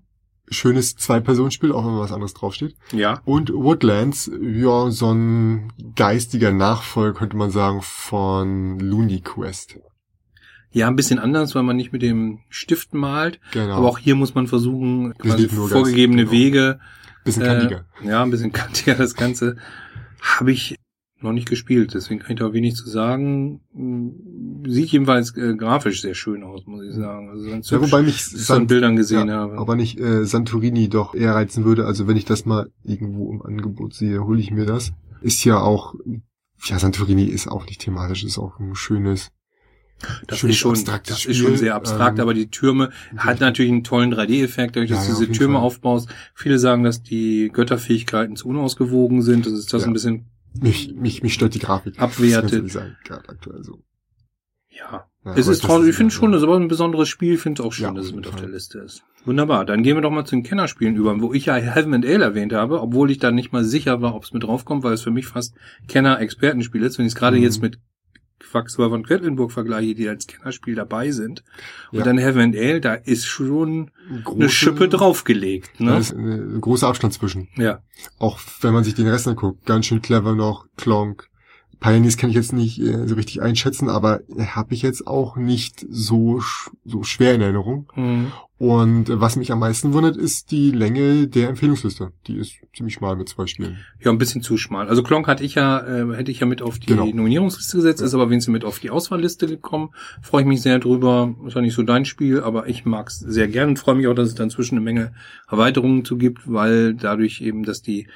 schönes 0.50 0.96
Zwei-Personen-Spiel, 0.96 1.72
auch 1.72 1.86
wenn 1.86 2.00
was 2.00 2.12
anderes 2.12 2.34
draufsteht. 2.34 2.76
ja. 2.92 3.22
Und 3.26 3.54
Woodlands, 3.54 4.32
ja, 4.42 4.90
so 4.90 5.12
ein 5.14 5.72
geistiger 5.96 6.52
Nachfolger, 6.52 7.20
könnte 7.20 7.38
man 7.38 7.52
sagen, 7.52 7.82
von 7.82 8.80
Looney 8.80 9.22
Quest. 9.22 9.78
Ja, 10.72 10.88
ein 10.88 10.96
bisschen 10.96 11.20
anders, 11.20 11.54
weil 11.56 11.64
man 11.64 11.76
nicht 11.76 11.92
mit 11.94 12.02
dem 12.02 12.40
Stift 12.50 12.94
malt. 12.94 13.40
Genau. 13.52 13.76
Aber 13.76 13.88
auch 13.90 13.98
hier 14.00 14.16
muss 14.16 14.36
man 14.36 14.48
versuchen, 14.48 15.14
quasi 15.18 15.48
vorgegebene 15.48 16.24
ganz, 16.24 16.32
genau. 16.32 16.44
Wege. 16.44 16.80
Bisschen 17.28 17.44
äh, 17.44 17.48
kantiger. 17.48 17.86
Ja, 18.04 18.24
ein 18.24 18.32
bisschen 18.32 18.52
kantiger 18.54 18.96
das 18.96 19.16
Ganze. 19.16 19.58
Habe 20.22 20.52
ich 20.52 20.76
noch 21.20 21.32
nicht 21.32 21.50
gespielt, 21.50 21.94
deswegen 21.94 22.20
kann 22.20 22.32
ich 22.32 22.40
da 22.40 22.54
wenig 22.54 22.76
zu 22.76 22.90
sagen. 22.90 23.62
Hm, 23.74 24.64
Sieht 24.68 24.90
jedenfalls 24.90 25.36
äh, 25.38 25.56
grafisch 25.56 26.02
sehr 26.02 26.14
schön 26.14 26.44
aus, 26.44 26.66
muss 26.66 26.84
ich 26.86 26.94
sagen. 26.94 27.30
Also 27.30 27.50
ganz 27.50 27.70
Ja, 27.70 27.82
wobei 27.82 28.02
mich 28.02 28.16
wie 28.32 28.36
ich 28.36 28.42
es 28.42 28.52
an 28.52 28.58
Sant 28.58 28.68
Bildern 28.68 28.96
gesehen 28.96 29.28
ja, 29.30 29.36
habe. 29.36 29.58
aber 29.58 29.76
nicht 29.76 30.00
äh, 30.00 30.26
Santorini 30.26 30.90
doch 30.90 31.16
eher 31.16 31.34
reizen 31.36 31.64
würde. 31.64 31.86
Also 31.86 32.08
wenn 32.08 32.18
ich 32.18 32.26
das 32.26 32.46
mal 32.46 32.70
irgendwo 32.84 33.32
im 33.32 33.42
Angebot 33.42 33.94
sehe, 33.94 34.24
hole 34.24 34.40
ich 34.40 34.52
mir 34.52 34.66
das. 34.66 34.92
Ist 35.22 35.44
ja 35.44 35.60
auch, 35.60 35.96
ja, 36.66 36.78
Santorini 36.78 37.26
ist 37.26 37.48
auch 37.48 37.66
nicht 37.66 37.82
thematisch, 37.82 38.24
ist 38.24 38.38
auch 38.38 38.60
ein 38.60 38.76
schönes, 38.76 39.32
Das 40.28 40.44
ist 40.44 40.56
schon, 40.58 40.74
das 40.86 41.22
Spiel. 41.22 41.32
ist 41.32 41.38
schon 41.38 41.58
sehr 41.58 41.74
abstrakt, 41.76 42.20
Ähm, 42.20 42.22
aber 42.24 42.34
die 42.36 42.50
Türme 42.52 42.92
hat 43.18 43.40
natürlich 43.40 43.72
einen 43.72 43.84
tollen 43.84 44.14
3D-Effekt, 44.14 44.76
dadurch, 44.76 44.92
dass 44.92 45.08
Ja, 45.08 45.14
du 45.14 45.14
auf 45.14 45.20
diese 45.26 45.32
Türme 45.32 45.56
Fall. 45.56 45.64
aufbaust. 45.64 46.10
Viele 46.36 46.60
sagen, 46.60 46.84
dass 46.84 47.02
die 47.02 47.50
Götterfähigkeiten 47.52 48.36
zu 48.36 48.48
unausgewogen 48.48 49.22
sind. 49.24 49.46
Das 49.48 49.54
ist 49.54 49.74
das 49.74 49.82
Ja. 49.84 49.88
ein 49.88 49.94
bisschen, 49.94 50.26
mich, 50.60 50.94
mich, 50.94 51.24
mich 51.24 51.34
stört 51.34 51.56
die 51.56 51.60
Grafik. 51.60 52.00
Abwertet. 52.00 52.66
Das 52.66 52.74
sagen, 52.74 52.96
gerade 53.06 53.28
aktuell 53.30 53.64
so. 53.64 53.80
ja. 54.70 55.06
Ja, 55.26 55.34
es 55.36 55.48
ist 55.48 55.62
traurig, 55.64 55.90
ich 55.90 55.96
finde 55.96 56.14
schon, 56.14 56.32
das 56.32 56.40
ist 56.42 56.48
aber 56.48 56.56
ein 56.58 56.70
besonderes 56.70 57.10
Spiel. 57.10 57.34
Ich 57.34 57.42
finde 57.42 57.62
es 57.62 57.68
auch 57.68 57.74
schön, 57.74 57.88
Ja, 57.88 57.92
dass 57.94 58.06
es 58.06 58.14
mit 58.14 58.28
auf 58.28 58.36
der. 58.38 58.48
Liste 58.48 58.80
ist. 58.80 59.04
Wunderbar. 59.26 59.66
Dann 59.66 59.84
gehen 59.84 59.98
wir 59.98 60.02
doch 60.02 60.10
mal 60.12 60.24
zu 60.24 60.36
den 60.36 60.44
Kennerspielen 60.44 60.96
über, 60.96 61.20
wo 61.20 61.34
ich 61.34 61.48
ja 61.48 61.56
Heaven 61.56 61.94
and 61.96 62.06
Ale 62.06 62.24
erwähnt 62.24 62.54
habe, 62.54 62.80
obwohl 62.82 63.12
ich 63.12 63.18
da 63.18 63.32
nicht 63.32 63.52
mal 63.52 63.66
sicher 63.66 64.02
war, 64.02 64.16
ob 64.16 64.24
es 64.24 64.32
mit 64.32 64.44
draufkommt, 64.44 64.84
weil 64.84 64.94
es 64.94 65.02
für 65.02 65.12
mich 65.12 65.26
fast 65.28 65.56
Kenner-Expertenspiel 65.90 66.82
ist. 66.84 66.98
Wenn 66.98 67.06
ich 67.08 67.12
es 67.14 67.16
gerade 67.16 67.36
Mhm. 67.38 67.44
jetzt 67.44 67.62
mit 67.62 67.80
Quacksilber 68.40 68.90
von 68.92 69.04
Quedlinburg 69.04 69.52
vergleiche, 69.52 69.96
die 69.96 70.08
als 70.10 70.28
Kennerspiel 70.28 70.76
dabei 70.76 71.12
sind. 71.12 71.44
Und 71.92 72.00
Ja. 72.00 72.06
dann 72.06 72.18
Heaven 72.18 72.42
and 72.42 72.56
Ale, 72.56 72.82
da 72.82 72.94
ist 72.94 73.26
schon 73.26 73.92
Große, 74.24 74.40
eine 74.40 74.50
Schippe 74.50 74.88
draufgelegt. 74.90 75.72
Da 75.80 75.84
Ne? 75.86 75.98
ist 75.98 76.12
ein 76.14 76.62
großer 76.62 76.88
Abstand 76.88 77.14
zwischen. 77.14 77.48
Ja. 77.56 77.82
Auch 78.20 78.40
wenn 78.62 78.74
man 78.74 78.84
sich 78.84 78.96
den 78.96 79.08
Rest 79.08 79.28
anguckt. 79.28 79.66
Ganz 79.66 79.86
schön 79.88 80.02
clever 80.02 80.36
noch, 80.36 80.66
Klonk. 80.78 81.28
Pioneers 81.80 82.18
kann 82.18 82.30
ich 82.30 82.36
jetzt 82.36 82.54
nicht 82.54 82.80
äh, 82.80 83.08
so 83.08 83.16
richtig 83.16 83.42
einschätzen, 83.42 83.90
aber 83.90 84.22
habe 84.38 84.74
ich 84.74 84.82
jetzt 84.82 85.06
auch 85.06 85.36
nicht 85.36 85.86
so, 85.90 86.40
sch 86.40 86.72
so 86.86 87.04
schwer 87.04 87.36
in 87.36 87.42
Erinnerung. 87.42 87.92
Mhm. 87.96 88.32
Und 88.58 89.10
äh, 89.10 89.22
was 89.22 89.36
mich 89.36 89.52
am 89.52 89.60
meisten 89.60 89.94
wundert, 89.94 90.18
ist 90.18 90.50
die 90.50 90.72
Länge 90.72 91.28
der 91.28 91.50
Empfehlungsliste. 91.50 92.12
Die 92.26 92.38
ist 92.38 92.56
ziemlich 92.76 92.96
schmal 92.96 93.16
mit 93.16 93.30
zwei 93.30 93.46
Spielen. 93.46 93.78
Ja, 94.00 94.10
ein 94.10 94.18
bisschen 94.18 94.42
zu 94.42 94.58
schmal. 94.58 94.90
Also 94.90 95.04
Klonk 95.04 95.28
hatte 95.28 95.44
ich 95.44 95.54
ja, 95.56 95.80
äh, 95.80 96.16
hätte 96.16 96.32
ich 96.32 96.40
ja 96.40 96.48
mit 96.48 96.64
auf 96.64 96.80
die 96.80 96.88
Genau. 96.88 97.06
Nominierungsliste 97.06 97.78
gesetzt, 97.78 98.02
ist 98.02 98.16
aber 98.16 98.30
wenigstens 98.32 98.54
mit 98.54 98.66
auf 98.66 98.80
die 98.80 98.90
Auswahlliste 98.90 99.46
gekommen. 99.46 99.92
Freue 100.24 100.42
ich 100.42 100.48
mich 100.48 100.62
sehr 100.64 100.80
drüber. 100.80 101.36
Ist 101.46 101.56
ja 101.56 101.62
nicht 101.62 101.76
so 101.76 101.84
dein 101.84 102.06
Spiel, 102.06 102.42
aber 102.42 102.68
ich 102.68 102.86
mag 102.86 103.10
es 103.10 103.20
sehr 103.20 103.48
gern 103.48 103.70
und 103.70 103.80
freue 103.80 103.96
mich 103.96 104.08
auch, 104.08 104.16
dass 104.16 104.30
es 104.30 104.36
dann 104.36 104.50
zwischen 104.50 104.76
eine 104.76 104.84
Menge 104.84 105.14
Erweiterungen 105.48 106.04
zu 106.04 106.18
gibt, 106.18 106.52
weil 106.52 106.96
dadurch 106.96 107.42
eben, 107.42 107.64
dass 107.64 107.84
die 107.84 108.08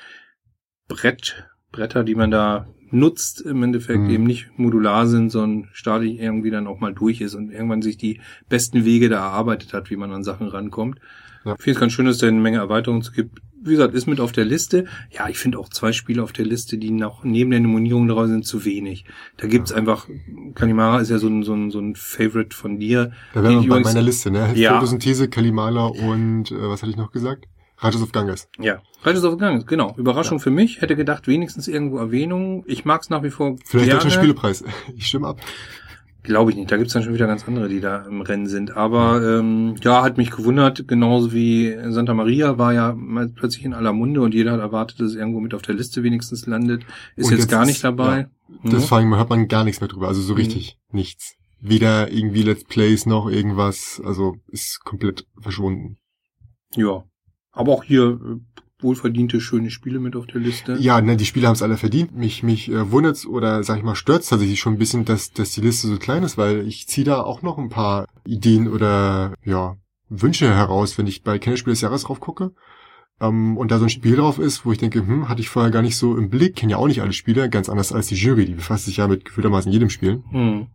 Brett, 0.87 1.45
Bretter, 1.71 2.03
die 2.03 2.15
man 2.15 2.31
da 2.31 2.67
nutzt, 2.91 3.41
im 3.41 3.63
Endeffekt 3.63 4.01
Mhm. 4.03 4.09
eben 4.09 4.23
nicht 4.25 4.47
modular 4.57 5.07
sind, 5.07 5.29
sondern 5.31 5.69
statisch 5.73 6.11
irgendwie 6.11 6.51
dann 6.51 6.67
auch 6.67 6.79
mal 6.79 6.93
durch 6.93 7.21
ist 7.21 7.35
und 7.35 7.51
irgendwann 7.51 7.81
sich 7.81 7.97
die 7.97 8.19
besten 8.49 8.85
Wege 8.85 9.09
da 9.09 9.17
erarbeitet 9.17 9.73
hat, 9.73 9.89
wie 9.89 9.95
man 9.95 10.11
an 10.11 10.23
Sachen 10.23 10.47
rankommt. 10.47 10.99
Ja. 11.45 11.53
Ich 11.57 11.63
finde 11.63 11.75
es 11.75 11.79
ganz 11.79 11.93
schön, 11.93 12.05
dass 12.05 12.15
es 12.15 12.21
da 12.21 12.27
eine 12.27 12.39
Menge 12.39 12.57
Erweiterungen 12.57 13.03
gibt. 13.15 13.39
Wie 13.63 13.71
gesagt, 13.71 13.93
ist 13.93 14.07
mit 14.07 14.19
auf 14.19 14.31
der 14.31 14.45
Liste. 14.45 14.85
Ja, 15.11 15.29
ich 15.29 15.37
finde 15.37 15.59
auch 15.59 15.69
zwei 15.69 15.91
Spiele 15.91 16.23
auf 16.23 16.31
der 16.33 16.45
Liste, 16.45 16.77
die 16.77 16.89
noch 16.91 17.23
neben 17.23 17.51
der 17.51 17.59
Nominierung 17.59 18.07
drauf 18.07 18.27
sind, 18.27 18.45
zu 18.45 18.65
wenig. 18.65 19.05
Da 19.37 19.47
gibt's 19.47 19.71
einfach, 19.71 20.07
Kalimara 20.55 20.99
ist 20.99 21.09
ja 21.09 21.17
so 21.19 21.27
ein, 21.27 21.43
so 21.43 21.53
ein, 21.53 21.69
so 21.71 21.79
ein 21.79 21.95
Favorite 21.95 22.55
von 22.55 22.79
dir. 22.79 23.11
Da 23.33 23.43
wären 23.43 23.61
wir 23.61 23.69
bei 23.69 23.79
meiner 23.81 24.01
Liste, 24.01 24.31
ne? 24.31 24.51
Ja. 24.55 24.73
Photosynthese, 24.75 25.29
Kalimala 25.29 25.85
und 25.85 26.51
äh, 26.51 26.55
was 26.69 26.81
hatte 26.81 26.91
ich 26.91 26.97
noch 26.97 27.11
gesagt? 27.11 27.45
Rajas 27.81 28.01
of 28.01 28.11
Ganges. 28.11 28.47
Ja. 28.59 28.81
Reiches 29.03 29.23
auf 29.23 29.37
Gang, 29.37 29.65
genau. 29.67 29.93
Überraschung 29.97 30.39
für 30.39 30.51
mich. 30.51 30.81
Hätte 30.81 30.95
gedacht, 30.95 31.27
wenigstens 31.27 31.67
irgendwo 31.67 31.97
Erwähnung. 31.97 32.63
Ich 32.67 32.85
mag's 32.85 33.09
nach 33.09 33.23
wie 33.23 33.31
vor 33.31 33.55
Vielleicht 33.65 33.87
gerne. 33.89 34.03
deutscher 34.03 34.15
Spielepreis. 34.17 34.63
Ich 34.95 35.07
stimme 35.07 35.27
ab. 35.27 35.41
Glaube 36.23 36.51
ich 36.51 36.57
nicht. 36.57 36.69
Da 36.71 36.77
gibt's 36.77 36.93
dann 36.93 37.01
schon 37.01 37.15
wieder 37.15 37.25
ganz 37.25 37.47
andere, 37.47 37.67
die 37.67 37.79
da 37.79 38.05
im 38.05 38.21
Rennen 38.21 38.45
sind. 38.45 38.77
Aber 38.77 39.39
ähm, 39.39 39.73
ja, 39.81 40.03
hat 40.03 40.17
mich 40.19 40.29
gewundert. 40.29 40.87
Genauso 40.87 41.33
wie 41.33 41.75
Santa 41.89 42.13
Maria 42.13 42.59
war 42.59 42.73
ja 42.73 42.93
mal 42.93 43.27
plötzlich 43.29 43.65
in 43.65 43.73
aller 43.73 43.91
Munde 43.91 44.21
und 44.21 44.35
jeder 44.35 44.51
hat 44.51 44.59
erwartet, 44.59 44.99
dass 44.99 45.07
es 45.07 45.15
irgendwo 45.15 45.39
mit 45.39 45.55
auf 45.55 45.63
der 45.63 45.73
Liste 45.73 46.03
wenigstens 46.03 46.45
landet. 46.45 46.83
Ist 47.15 47.31
Und 47.31 47.37
jetzt, 47.39 47.49
gar 47.49 47.65
nicht 47.65 47.83
dabei. 47.83 48.27
Das 48.63 48.83
Mhm. 48.83 48.87
vor 48.87 48.97
allem 48.99 49.15
hört 49.15 49.31
man 49.31 49.47
gar 49.47 49.63
nichts 49.63 49.81
mehr 49.81 49.87
drüber. 49.87 50.09
Also 50.09 50.21
so 50.21 50.33
Mhm. 50.33 50.39
richtig 50.41 50.77
nichts. 50.91 51.33
Weder 51.59 52.11
irgendwie 52.11 52.43
Let's 52.43 52.65
Plays 52.65 53.07
noch 53.07 53.27
irgendwas. 53.27 53.99
Also 54.05 54.35
ist 54.47 54.81
komplett 54.83 55.25
verschwunden. 55.39 55.97
Ja. 56.75 57.03
Aber 57.51 57.73
auch 57.73 57.83
hier 57.83 58.19
äh, 58.23 58.61
wohlverdiente, 58.83 59.41
schöne 59.41 59.69
Spiele 59.69 59.99
mit 59.99 60.15
auf 60.15 60.25
der 60.27 60.41
Liste. 60.41 60.77
Ja, 60.79 61.01
ne, 61.01 61.17
die 61.17 61.25
Spiele 61.25 61.47
haben 61.47 61.53
es 61.53 61.61
alle 61.61 61.77
verdient. 61.77 62.15
Mich, 62.15 62.43
mich 62.43 62.69
äh, 62.69 62.91
wundert's 62.91 63.25
oder 63.25 63.63
sag 63.63 63.77
ich 63.77 63.83
mal 63.83 63.95
stört's 63.95 64.29
tatsächlich 64.29 64.59
schon 64.59 64.73
ein 64.73 64.79
bisschen, 64.79 65.05
dass, 65.05 65.31
dass 65.31 65.51
die 65.51 65.61
Liste 65.61 65.87
so 65.87 65.97
klein 65.97 66.23
ist, 66.23 66.37
weil 66.37 66.67
ich 66.67 66.87
ziehe 66.87 67.05
da 67.05 67.21
auch 67.21 67.41
noch 67.41 67.57
ein 67.57 67.69
paar 67.69 68.07
Ideen 68.25 68.67
oder 68.67 69.33
ja 69.43 69.77
Wünsche 70.09 70.53
heraus, 70.53 70.97
wenn 70.97 71.07
ich 71.07 71.23
bei 71.23 71.39
Kennerspiel 71.39 71.73
des 71.73 71.81
Jahres 71.81 72.03
drauf 72.03 72.19
gucke. 72.19 72.51
ähm, 73.21 73.57
und 73.57 73.71
da 73.71 73.77
so 73.79 73.85
ein 73.85 73.89
Spiel 73.89 74.15
drauf 74.15 74.39
ist, 74.39 74.65
wo 74.65 74.71
ich 74.71 74.77
denke, 74.79 74.99
hm, 74.99 75.29
hatte 75.29 75.41
ich 75.41 75.49
vorher 75.49 75.71
gar 75.71 75.81
nicht 75.81 75.95
so 75.95 76.17
im 76.17 76.29
Blick, 76.29 76.55
kenne 76.55 76.71
ja 76.71 76.77
auch 76.77 76.87
nicht 76.87 77.01
alle 77.01 77.13
Spiele, 77.13 77.49
ganz 77.49 77.69
anders 77.69 77.93
als 77.93 78.07
die 78.07 78.15
Jury, 78.15 78.45
die 78.45 78.55
befasst 78.55 78.85
sich 78.85 78.97
ja 78.97 79.07
mit 79.07 79.25
gefühltermaßen 79.25 79.71
jedem 79.71 79.89
Spiel. 79.89 80.23
Hm. 80.31 80.67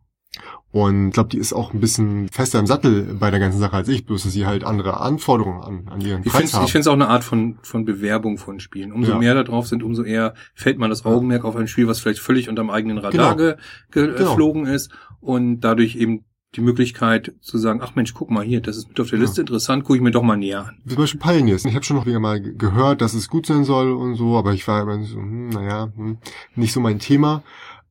Und 0.73 1.09
ich 1.09 1.13
glaube, 1.15 1.31
die 1.31 1.39
ist 1.39 1.53
auch 1.55 1.73
ein 1.73 1.81
bisschen 1.81 2.29
fester 2.29 2.59
im 2.59 2.67
Sattel 2.67 3.17
bei 3.19 3.31
der 3.31 3.41
ganzen 3.41 3.59
Sache 3.59 3.77
als 3.77 3.89
ich, 3.89 4.05
bloß 4.05 4.25
dass 4.25 4.33
sie 4.33 4.45
halt 4.47 4.63
andere 4.65 5.01
Anforderungen 5.01 5.63
an, 5.63 5.89
an 5.89 6.01
ihren 6.03 6.23
Ich 6.25 6.31
Preis 6.33 6.51
finde 6.51 6.67
haben. 6.71 6.81
es 6.81 6.87
auch 6.87 6.93
eine 6.93 7.09
Art 7.09 7.25
von, 7.25 7.59
von 7.63 7.85
Bewerbung 7.87 8.37
von 8.37 8.61
Spielen. 8.61 8.93
Umso 8.93 9.13
Ja. 9.13 9.19
mehr 9.19 9.35
da 9.35 9.43
drauf 9.45 9.67
sind, 9.69 9.83
umso 9.83 10.03
eher 10.03 10.35
fällt 10.55 10.79
man 10.79 10.91
das 10.91 11.05
Augenmerk 11.07 11.45
auf 11.45 11.57
ein 11.57 11.67
Spiel, 11.69 11.89
was 11.89 12.01
vielleicht 12.01 12.21
völlig 12.21 12.49
unterm 12.51 12.69
eigenen 12.69 12.99
Radar 12.99 13.37
Genau. 13.37 13.37
ge, 13.37 13.57
Genau. 13.91 14.17
geflogen 14.19 14.67
ist 14.67 14.91
und 15.21 15.61
dadurch 15.61 15.97
eben 15.97 16.25
die 16.55 16.61
Möglichkeit 16.63 17.35
zu 17.41 17.59
sagen, 17.59 17.81
ach 17.83 17.95
Mensch, 17.97 18.15
guck 18.15 18.31
mal 18.31 18.45
hier, 18.45 18.61
das 18.61 18.77
ist 18.79 18.89
mit 18.89 18.99
auf 19.01 19.09
der 19.11 19.19
Ja. 19.19 19.25
Liste 19.25 19.43
interessant, 19.43 19.85
gucke 19.85 19.97
ich 19.97 20.03
mir 20.03 20.11
doch 20.11 20.23
mal 20.23 20.37
näher 20.37 20.67
an. 20.69 20.77
Zum 20.87 20.97
Beispiel 20.97 21.21
Pioneers. 21.21 21.65
Ich 21.65 21.75
habe 21.75 21.85
schon 21.85 21.97
noch 21.97 22.07
wieder 22.07 22.21
mal 22.21 22.41
ge- 22.41 22.55
gehört, 22.57 23.01
dass 23.01 23.15
es 23.15 23.29
gut 23.29 23.47
sein 23.47 23.65
soll 23.65 23.93
und 23.93 24.15
so, 24.15 24.37
aber 24.39 24.53
ich 24.55 24.67
war 24.69 24.83
immer 24.83 25.03
so, 25.05 25.17
hm, 25.19 25.49
naja, 25.51 25.89
hm, 25.97 26.19
nicht 26.55 26.73
so 26.73 26.81
mein 26.81 26.99
Thema. 26.99 27.43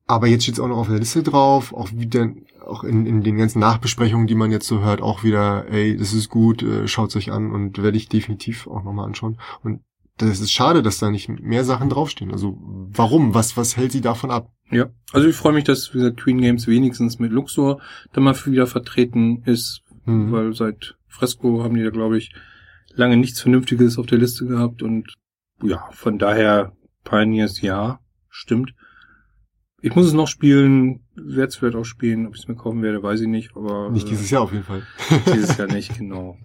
Aber 0.07 0.27
jetzt 0.27 0.43
steht 0.43 0.55
es 0.55 0.59
auch 0.59 0.67
noch 0.67 0.77
auf 0.77 0.88
der 0.88 1.00
Liste 1.00 1.24
drauf, 1.24 1.74
auch 1.74 1.89
wieder, 1.91 2.29
auch 2.63 2.83
in, 2.83 3.05
in 3.05 3.24
den 3.24 3.38
ganzen 3.38 3.59
Nachbesprechungen, 3.59 4.27
die 4.27 4.35
man 4.35 4.51
jetzt 4.51 4.67
so 4.67 4.81
hört, 4.81 5.01
auch 5.01 5.24
wieder, 5.24 5.67
ey, 5.69 5.97
das 5.97 6.13
ist 6.13 6.29
gut, 6.29 6.62
äh, 6.62 6.88
schaut's 6.88 7.15
euch 7.15 7.31
an 7.31 7.51
und 7.51 7.81
werde 7.81 7.97
ich 7.97 8.07
definitiv 8.07 8.67
auch 8.67 8.83
nochmal 8.83 9.05
anschauen. 9.07 9.39
Und 9.63 9.81
das 10.17 10.39
ist 10.39 10.51
schade, 10.51 10.83
dass 10.83 11.00
da 11.00 11.09
nicht 11.09 11.27
mehr 11.27 11.63
Sachen 11.65 11.89
draufstehen. 11.89 12.31
Also 12.31 12.57
warum? 12.62 13.33
Was, 13.33 13.57
was 13.57 13.77
hält 13.77 13.91
sie 13.91 14.01
davon 14.01 14.31
ab? 14.31 14.51
Ja, 14.69 14.89
also 15.12 15.27
ich 15.27 15.35
freue 15.35 15.53
mich, 15.53 15.63
dass 15.63 15.93
wie 15.93 15.97
gesagt, 15.97 16.17
Queen 16.21 16.39
Games 16.39 16.67
wenigstens 16.67 17.19
mit 17.19 17.31
Luxor 17.31 17.81
dann 18.13 18.24
mal 18.24 18.35
wieder 18.45 18.67
vertreten 18.67 19.41
ist, 19.45 19.81
Hm. 20.05 20.31
weil 20.31 20.53
seit 20.53 20.95
Fresco 21.07 21.63
haben 21.63 21.75
die 21.75 21.83
da, 21.83 21.89
glaube 21.89 22.17
ich, 22.17 22.33
lange 22.93 23.17
nichts 23.17 23.41
Vernünftiges 23.41 23.97
auf 23.97 24.05
der 24.05 24.19
Liste 24.19 24.45
gehabt 24.45 24.83
und 24.83 25.13
ja, 25.63 25.89
von 25.91 26.19
daher 26.19 26.74
Pioneers 27.03 27.62
ja, 27.62 28.00
stimmt. 28.29 28.74
Ich 29.82 29.96
muss 29.96 30.08
es 30.08 30.13
noch 30.13 30.27
spielen, 30.27 31.01
werde 31.15 31.48
es 31.50 31.55
vielleicht 31.58 31.75
auch 31.77 31.84
spielen, 31.86 32.25
ob 32.27 32.36
ich 32.36 32.41
es 32.41 32.48
mir 32.48 32.55
kaufen 32.55 32.82
werde, 32.82 33.03
weiß 33.03 33.22
ich 33.22 33.27
nicht, 33.27 33.55
aber 33.55 33.91
Nicht 33.91 34.08
äh, 34.08 34.12
dieses 34.12 34.29
Jahr 34.32 34.41
auf 34.41 34.51
jeden 34.51 34.63
Fall. 34.63 34.82
dieses 35.34 35.58
Jahr 35.58 35.67
nicht, 35.67 35.98
genau. 35.98 36.38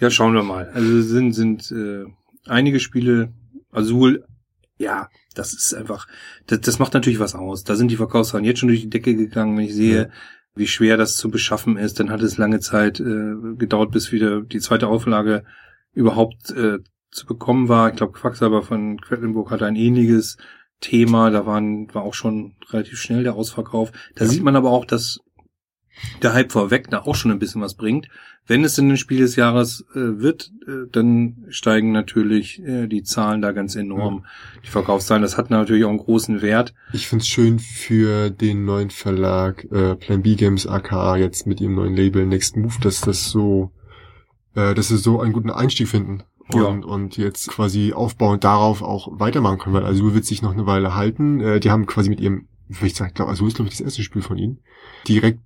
Ja, 0.00 0.10
schauen 0.10 0.34
wir 0.34 0.42
mal. 0.42 0.68
Also 0.70 0.96
es 0.98 1.08
sind 1.08 1.32
sind 1.32 1.70
äh, 1.72 2.04
einige 2.46 2.80
Spiele, 2.80 3.32
Azul, 3.70 4.24
ja, 4.78 5.08
das 5.34 5.52
ist 5.52 5.74
einfach, 5.74 6.06
das, 6.46 6.60
das 6.60 6.78
macht 6.78 6.94
natürlich 6.94 7.18
was 7.20 7.34
aus. 7.34 7.64
Da 7.64 7.76
sind 7.76 7.90
die 7.90 7.96
Verkaufszahlen 7.96 8.44
jetzt 8.44 8.60
schon 8.60 8.68
durch 8.68 8.80
die 8.82 8.90
Decke 8.90 9.14
gegangen, 9.14 9.56
wenn 9.56 9.64
ich 9.64 9.74
sehe, 9.74 10.02
Ja. 10.02 10.08
wie 10.54 10.66
schwer 10.66 10.96
das 10.96 11.16
zu 11.16 11.30
beschaffen 11.30 11.76
ist. 11.76 12.00
Dann 12.00 12.10
hat 12.10 12.22
es 12.22 12.38
lange 12.38 12.60
Zeit 12.60 12.98
äh, 13.00 13.34
gedauert, 13.56 13.90
bis 13.92 14.12
wieder 14.12 14.40
die 14.42 14.60
zweite 14.60 14.88
Auflage 14.88 15.44
überhaupt 15.92 16.50
äh, 16.50 16.78
zu 17.10 17.26
bekommen 17.26 17.68
war. 17.68 17.90
Ich 17.90 17.96
glaube, 17.96 18.12
Quacksalber 18.12 18.62
von 18.62 19.00
Quedlinburg 19.00 19.50
hatte 19.50 19.66
ein 19.66 19.76
ähnliches 19.76 20.36
Thema. 20.80 21.30
Da 21.30 21.46
waren, 21.46 21.92
war 21.94 22.02
auch 22.02 22.14
schon 22.14 22.54
relativ 22.70 22.98
schnell 23.00 23.22
der 23.22 23.34
Ausverkauf. 23.34 23.92
Da 24.14 24.24
Ja. 24.24 24.30
sieht 24.30 24.42
man 24.42 24.56
aber 24.56 24.70
auch, 24.70 24.84
dass 24.84 25.20
der 26.22 26.34
Hype 26.34 26.52
vorweg 26.52 26.90
da 26.90 27.00
auch 27.00 27.14
schon 27.14 27.30
ein 27.30 27.38
bisschen 27.38 27.62
was 27.62 27.74
bringt. 27.74 28.08
Wenn 28.46 28.64
es 28.64 28.78
in 28.78 28.90
ein 28.90 28.96
Spiel 28.96 29.18
des 29.20 29.34
Jahres 29.34 29.84
äh, 29.94 30.20
wird, 30.20 30.52
äh, 30.68 30.86
dann 30.92 31.46
steigen 31.48 31.90
natürlich 31.90 32.60
äh, 32.62 32.86
die 32.86 33.02
Zahlen 33.02 33.40
da 33.42 33.50
ganz 33.52 33.74
enorm. 33.74 34.24
Die 34.64 34.68
Verkaufszahlen, 34.68 35.22
das 35.22 35.36
hat 35.36 35.50
natürlich 35.50 35.84
auch 35.84 35.88
einen 35.88 35.98
großen 35.98 36.42
Wert. 36.42 36.74
Ich 36.92 37.08
find's 37.08 37.26
schön 37.26 37.58
für 37.58 38.30
den 38.30 38.64
neuen 38.64 38.90
Verlag 38.90 39.64
äh, 39.72 39.96
Plan 39.96 40.22
B 40.22 40.36
Games 40.36 40.66
aka 40.66 41.16
jetzt 41.16 41.46
mit 41.46 41.60
ihrem 41.60 41.74
neuen 41.74 41.96
Label 41.96 42.24
Next 42.26 42.56
Move, 42.56 42.74
dass 42.82 43.00
das 43.00 43.30
so, 43.30 43.72
äh, 44.54 44.74
dass 44.74 44.88
sie 44.88 44.98
so 44.98 45.20
einen 45.20 45.32
guten 45.32 45.50
Einstieg 45.50 45.88
finden 45.88 46.22
Ja. 46.54 46.62
und, 46.64 46.84
und 46.84 47.16
jetzt 47.16 47.48
quasi 47.48 47.92
aufbauend 47.92 48.44
darauf 48.44 48.82
auch 48.82 49.08
weitermachen 49.18 49.58
können, 49.58 49.74
weil 49.74 49.84
Azul 49.84 50.14
wird 50.14 50.24
sich 50.24 50.42
noch 50.42 50.52
eine 50.52 50.66
Weile 50.66 50.94
halten. 50.94 51.40
Äh, 51.40 51.60
die 51.60 51.70
haben 51.70 51.86
quasi 51.86 52.08
mit 52.08 52.20
ihrem, 52.20 52.46
wie 52.68 52.86
ich 52.86 52.94
sag, 52.94 53.08
ich 53.08 53.14
glaube, 53.14 53.32
Azul 53.32 53.48
ist 53.48 53.56
glaube 53.56 53.68
ich 53.68 53.76
das 53.76 53.80
erste 53.84 54.02
Spiel 54.02 54.22
von 54.22 54.38
ihnen, 54.38 54.58
direkt 55.08 55.40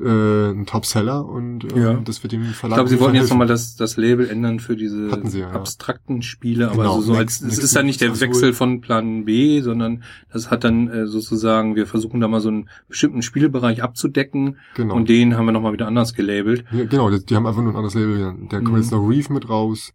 äh, 0.00 0.50
ein 0.50 0.66
Topseller 0.66 1.24
und 1.26 1.72
äh, 1.72 1.80
Ja. 1.80 1.94
das 1.94 2.22
wird 2.22 2.32
dem 2.32 2.42
Ich 2.42 2.54
Verlag. 2.56 2.76
glaube, 2.76 2.90
sie 2.90 3.00
wollten 3.00 3.16
jetzt 3.16 3.30
nochmal 3.30 3.48
das, 3.48 3.74
das 3.74 3.96
Label 3.96 4.28
ändern 4.30 4.60
für 4.60 4.76
diese 4.76 5.08
ja, 5.08 5.38
ja. 5.38 5.50
abstrakten 5.50 6.22
Spiele, 6.22 6.66
aber 6.70 6.82
Genau, 6.82 6.94
so, 7.00 7.12
so 7.12 7.12
Next- 7.14 7.42
als 7.44 7.52
es 7.54 7.58
ist 7.64 7.74
dann 7.74 7.86
nicht 7.86 8.00
der. 8.00 8.20
Wechsel 8.20 8.52
von 8.52 8.80
Plan 8.80 9.24
B, 9.24 9.60
sondern 9.62 10.04
das 10.32 10.48
hat 10.50 10.62
dann 10.62 10.86
äh, 10.88 11.06
sozusagen, 11.08 11.74
wir 11.74 11.88
versuchen 11.88 12.20
da 12.20 12.28
mal 12.28 12.40
so 12.40 12.50
einen 12.50 12.68
bestimmten 12.88 13.22
Spielbereich 13.22 13.82
abzudecken 13.82 14.58
Genau. 14.76 14.94
und 14.94 15.08
den 15.08 15.36
haben 15.36 15.46
wir 15.46 15.52
nochmal 15.52 15.72
wieder 15.72 15.88
anders 15.88 16.14
gelabelt. 16.14 16.64
Ja, 16.70 16.84
genau, 16.84 17.10
die, 17.10 17.24
die 17.26 17.34
haben 17.34 17.46
einfach 17.46 17.62
nur 17.62 17.72
ein 17.72 17.76
anderes 17.76 17.94
Label. 17.94 18.34
Da 18.48 18.58
kommt 18.58 18.70
Mhm. 18.72 18.76
jetzt 18.76 18.92
noch 18.92 19.04
Reef 19.08 19.28
mit 19.28 19.48
raus. 19.48 19.92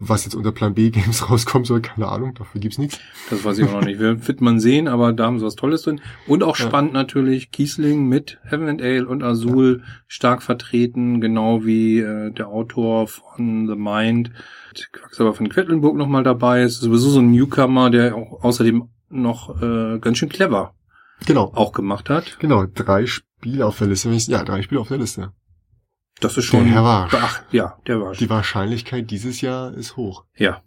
Was 0.00 0.24
jetzt 0.24 0.34
unter 0.34 0.52
Plan 0.52 0.74
B 0.74 0.90
Games 0.90 1.28
rauskommen 1.30 1.64
soll, 1.64 1.80
keine 1.80 2.06
Ahnung, 2.08 2.34
dafür 2.34 2.60
gibt's 2.60 2.78
nichts. 2.78 3.00
Das 3.30 3.44
weiß 3.44 3.58
ich 3.58 3.66
auch 3.68 3.72
noch 3.72 3.84
nicht. 3.84 3.98
Wir- 3.98 4.28
Wird 4.28 4.40
man 4.40 4.60
sehen, 4.60 4.86
aber 4.86 5.12
da 5.12 5.26
haben 5.26 5.38
sie 5.40 5.44
was 5.44 5.56
Tolles 5.56 5.82
drin. 5.82 6.00
Und 6.28 6.42
auch 6.44 6.56
Ja. 6.56 6.66
spannend 6.66 6.92
natürlich, 6.92 7.50
Kiesling 7.50 8.08
mit 8.08 8.38
Heaven 8.44 8.68
and 8.68 8.80
Ale 8.82 9.06
und 9.08 9.22
Azul 9.24 9.82
stark 10.06 10.42
vertreten, 10.42 11.20
genau 11.20 11.64
wie 11.64 11.98
äh, 11.98 12.30
der 12.30 12.48
Autor 12.48 13.08
von 13.08 13.66
The 13.66 13.74
Mind, 13.74 14.30
Quacksalber 14.92 15.34
von 15.34 15.48
Quedlinburg 15.48 15.96
nochmal 15.96 16.22
dabei 16.22 16.62
ist. 16.62 16.80
Sowieso 16.80 17.10
so 17.10 17.18
ein 17.20 17.32
Newcomer, 17.32 17.90
der 17.90 18.14
auch 18.14 18.44
außerdem 18.44 18.88
noch 19.10 19.60
äh, 19.60 19.98
ganz 19.98 20.18
schön 20.18 20.28
clever 20.28 20.74
Genau. 21.26 21.50
auch 21.54 21.72
gemacht 21.72 22.08
hat. 22.10 22.38
Genau, 22.38 22.64
drei 22.72 23.06
Spiele 23.06 23.66
auf 23.66 23.78
der 23.78 23.88
Liste. 23.88 24.08
Ja, 24.30 24.44
drei 24.44 24.62
Spiele 24.62 24.80
auf 24.80 24.88
der 24.88 24.98
Liste. 24.98 25.32
Das 26.20 26.36
ist 26.36 26.44
schon... 26.46 26.66
Der 26.70 26.82
Warsch. 26.82 27.14
Ach, 27.14 27.42
ja, 27.52 27.76
der 27.86 28.00
war 28.00 28.12
Die 28.12 28.28
Wahrscheinlichkeit 28.28 29.10
dieses 29.10 29.40
Jahr 29.40 29.72
ist 29.74 29.96
hoch. 29.96 30.24
Ja. 30.36 30.62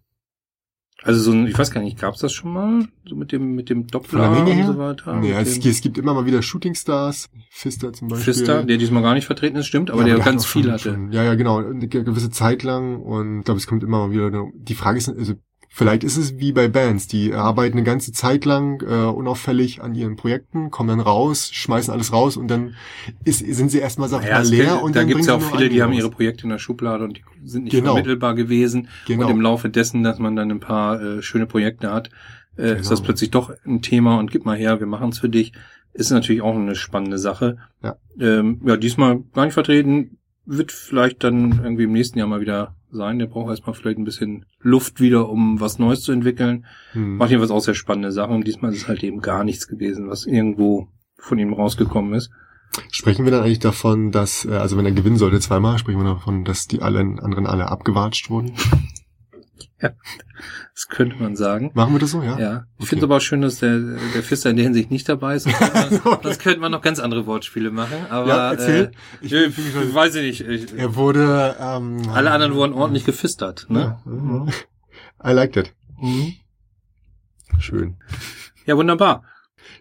Also 1.03 1.19
so 1.19 1.31
ein, 1.31 1.47
ich 1.47 1.57
weiß 1.57 1.71
gar 1.71 1.81
nicht, 1.81 1.99
gab's 1.99 2.19
das 2.19 2.31
schon 2.31 2.53
mal? 2.53 2.87
So 3.09 3.15
mit 3.15 3.31
dem, 3.31 3.55
mit 3.55 3.71
dem 3.71 3.87
Doppler 3.87 4.45
der 4.45 4.55
und 4.55 4.65
so 4.67 4.77
weiter? 4.77 5.15
nee, 5.15 5.31
es, 5.31 5.57
es 5.65 5.81
gibt 5.81 5.97
immer 5.97 6.13
mal 6.13 6.27
wieder 6.27 6.43
Shooting 6.43 6.75
Stars. 6.75 7.27
Fister 7.49 7.91
zum 7.91 8.07
Beispiel. 8.09 8.33
Fister, 8.35 8.63
der 8.63 8.77
diesmal 8.77 9.01
gar 9.01 9.15
nicht 9.15 9.25
vertreten 9.25 9.57
ist, 9.57 9.65
stimmt, 9.65 9.89
aber 9.89 10.01
Ja, 10.01 10.05
der 10.09 10.17
hat 10.17 10.25
ganz 10.25 10.43
auch 10.43 10.47
viel 10.49 10.63
schon- 10.65 10.71
hatte. 10.73 10.93
Schon, 10.93 11.11
ja, 11.11 11.23
ja, 11.23 11.33
genau. 11.33 11.57
Eine 11.57 11.87
ge- 11.87 12.03
gewisse 12.03 12.29
Zeit 12.29 12.61
lang. 12.61 13.01
Und 13.01 13.39
ich 13.39 13.45
glaube, 13.45 13.57
es 13.57 13.65
kommt 13.65 13.81
immer 13.83 14.07
mal 14.07 14.11
wieder. 14.13 14.29
Die 14.53 14.75
Frage 14.75 14.99
ist, 14.99 15.09
also 15.09 15.33
vielleicht 15.73 16.03
ist 16.03 16.17
es 16.17 16.37
wie 16.37 16.51
bei 16.51 16.67
Bands. 16.67 17.07
Die 17.07 17.33
arbeiten 17.33 17.77
eine 17.77 17.83
ganze 17.85 18.11
Zeit 18.11 18.43
lang 18.45 18.81
äh, 18.81 19.05
unauffällig 19.09 19.81
an 19.81 19.95
ihren 19.95 20.17
Projekten, 20.17 20.69
kommen 20.69 20.89
dann 20.89 20.99
raus, 20.99 21.49
schmeißen 21.53 21.93
alles 21.93 22.11
raus 22.11 22.35
und 22.37 22.49
dann 22.49 22.75
ist, 23.23 23.39
sind 23.39 23.69
sie 23.71 23.79
erstmal, 23.79 24.09
sag 24.09 24.23
Ja, 24.25 24.39
mal, 24.39 24.45
leer. 24.45 24.65
gibt- 24.73 24.83
und 24.83 24.95
da 24.95 24.99
dann 24.99 25.07
gibt's 25.07 25.27
ja 25.27 25.35
auch 25.35 25.41
viele, 25.41 25.69
die 25.69 25.81
haben 25.81 25.93
ihre. 25.93 26.09
Projekte 26.11 26.43
in 26.43 26.49
der 26.49 26.59
Schublade 26.59 27.03
und 27.05 27.17
die 27.17 27.23
sind 27.47 27.63
nicht 27.63 27.71
Genau. 27.71 27.93
vermittelbar 27.93 28.35
gewesen. 28.35 28.89
Genau. 29.07 29.25
Und 29.25 29.31
im 29.31 29.41
Laufe 29.41 29.69
dessen, 29.69 30.03
dass 30.03 30.19
man 30.19 30.35
dann 30.35 30.51
ein 30.51 30.59
paar 30.59 31.01
äh, 31.01 31.21
schöne 31.21 31.45
Projekte 31.47 31.91
hat, 31.91 32.09
äh, 32.57 32.63
Genau. 32.67 32.79
ist 32.81 32.91
das 32.91 33.01
plötzlich 33.01 33.31
doch 33.31 33.51
ein 33.65 33.81
Thema 33.81 34.19
und 34.19 34.29
gib 34.29 34.45
mal 34.45 34.57
her, 34.57 34.79
wir 34.81 34.87
machen's 34.87 35.19
für 35.19 35.29
dich. 35.29 35.53
Ist 35.93 36.11
natürlich 36.11 36.41
auch 36.41 36.55
eine 36.55 36.75
spannende 36.75 37.17
Sache. 37.17 37.57
Ja. 37.81 37.95
Ähm, 38.19 38.61
ja, 38.65 38.75
diesmal 38.77 39.23
gar 39.33 39.45
nicht 39.45 39.53
vertreten, 39.53 40.17
wird 40.45 40.71
vielleicht 40.71 41.23
dann 41.23 41.61
irgendwie 41.63 41.83
im 41.83 41.91
nächsten 41.93 42.17
Jahr 42.19 42.27
mal 42.27 42.41
wieder 42.41 42.75
sein. 42.95 43.19
Der 43.19 43.27
braucht 43.27 43.49
erstmal 43.49 43.73
vielleicht 43.73 43.97
ein 43.97 44.03
bisschen 44.03 44.45
Luft 44.59 44.99
wieder, 44.99 45.29
um 45.29 45.59
was 45.59 45.79
Neues 45.79 46.01
zu 46.01 46.11
entwickeln. 46.11 46.65
Hm. 46.93 47.17
Macht 47.17 47.29
jedenfalls 47.29 47.51
auch 47.51 47.61
sehr 47.61 47.73
spannende 47.73 48.11
Sachen. 48.11 48.35
Und 48.35 48.47
diesmal 48.47 48.71
ist 48.71 48.83
es 48.83 48.87
halt 48.87 49.03
eben 49.03 49.21
gar 49.21 49.43
nichts 49.43 49.67
gewesen, 49.67 50.09
was 50.09 50.25
irgendwo 50.25 50.87
von 51.17 51.37
ihm 51.39 51.53
rausgekommen 51.53 52.13
ist. 52.13 52.31
Sprechen 52.89 53.25
wir 53.25 53.31
dann 53.31 53.43
eigentlich 53.43 53.59
davon, 53.59 54.11
dass, 54.11 54.45
äh, 54.45 54.51
also 54.51 54.77
wenn 54.77 54.85
er 54.85 54.91
gewinnen 54.91 55.17
sollte 55.17 55.39
zweimal, 55.39 55.77
sprechen 55.77 55.99
wir 55.99 56.13
davon, 56.13 56.45
dass 56.45 56.67
die 56.67 56.81
allen 56.81 57.19
anderen 57.19 57.47
alle 57.47 57.69
abgewatscht 57.69 58.29
wurden? 58.29 58.53
Das 59.79 60.87
könnte 60.89 61.17
man 61.17 61.35
sagen. 61.35 61.71
Machen 61.73 61.93
wir 61.93 61.99
das 61.99 62.11
so, 62.11 62.21
ja? 62.23 62.39
Ja, 62.39 62.65
ich 62.77 62.83
Okay. 62.83 62.85
finde 62.87 62.97
es 62.97 63.03
aber 63.03 63.17
auch 63.17 63.21
schön, 63.21 63.41
dass 63.41 63.59
der, 63.59 63.77
der 63.79 64.23
Fister 64.23 64.49
in 64.49 64.55
der 64.55 64.63
Hinsicht 64.63 64.89
nicht 64.91 65.07
dabei 65.07 65.35
ist. 65.35 65.43
Sonst 65.43 65.59
könnte 65.59 65.73
man, 66.03 66.13
Okay. 66.13 66.19
sonst 66.23 66.39
könnte 66.41 66.59
man 66.59 66.71
noch 66.71 66.81
ganz 66.81 66.99
andere 66.99 67.25
Wortspiele 67.25 67.71
machen. 67.71 68.05
Aber 68.09 68.27
Ja, 68.27 68.51
erzähl. 68.51 68.85
Äh, 68.85 68.91
Ich- 69.25 69.33
ich, 69.33 69.57
ich- 69.57 69.75
ich- 69.75 69.93
weiß 69.93 70.15
ich 70.15 70.39
nicht. 70.41 70.49
Ich, 70.71 70.73
Er 70.77 70.95
wurde, 70.95 71.55
ähm, 71.59 72.09
alle 72.09 72.31
anderen 72.31 72.55
wurden 72.55 72.73
ordentlich 72.73 73.05
gefistert. 73.05 73.65
Ne? 73.69 73.99
Ja, 74.05 74.11
mhm. 74.11 74.49
I 75.23 75.31
liked 75.31 75.57
it. 75.57 75.73
Mhm. 75.99 76.33
Schön. 77.59 77.97
Ja, 78.65 78.77
wunderbar. 78.77 79.23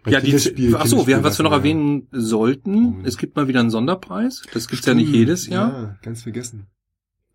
Ja, 0.07 0.21
die, 0.21 0.35
ach 0.77 0.87
so, 0.87 1.07
wir, 1.07 1.23
was 1.25 1.39
wir 1.39 1.43
noch 1.43 1.53
ja. 1.53 1.59
erwähnen 1.59 2.09
sollten, 2.11 2.99
Mhm. 2.99 3.05
es 3.05 3.17
gibt 3.17 3.37
mal 3.37 3.49
wieder 3.49 3.61
einen 3.61 3.71
Sonderpreis. 3.71 4.43
Das 4.53 4.69
gibt's 4.69 4.87
ja 4.87 4.95
nicht 4.95 5.09
Stimmt, 5.09 5.17
jedes 5.19 5.47
Jahr. 5.47 5.73
Ja, 5.83 5.97
ganz 6.03 6.23
vergessen. 6.23 6.67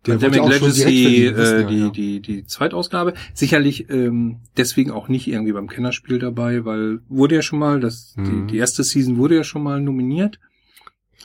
Pandemic 0.06 0.48
Legacy, 0.48 1.26
äh, 1.26 1.66
die, 1.66 1.78
ja. 1.78 1.90
die, 1.90 2.20
die 2.20 2.44
Zweitausgabe. 2.44 3.14
Sicherlich 3.34 3.88
ähm, 3.90 4.40
deswegen 4.56 4.90
auch 4.90 5.08
nicht 5.08 5.26
irgendwie 5.28 5.52
beim 5.52 5.68
Kennerspiel 5.68 6.18
dabei, 6.18 6.64
weil 6.64 7.00
wurde 7.08 7.34
ja 7.36 7.42
schon 7.42 7.58
mal, 7.58 7.80
das, 7.80 8.14
Mhm. 8.16 8.46
die, 8.46 8.52
die 8.52 8.58
erste 8.58 8.84
Season 8.84 9.16
wurde 9.16 9.36
ja 9.36 9.44
schon 9.44 9.62
mal 9.62 9.80
nominiert. 9.80 10.38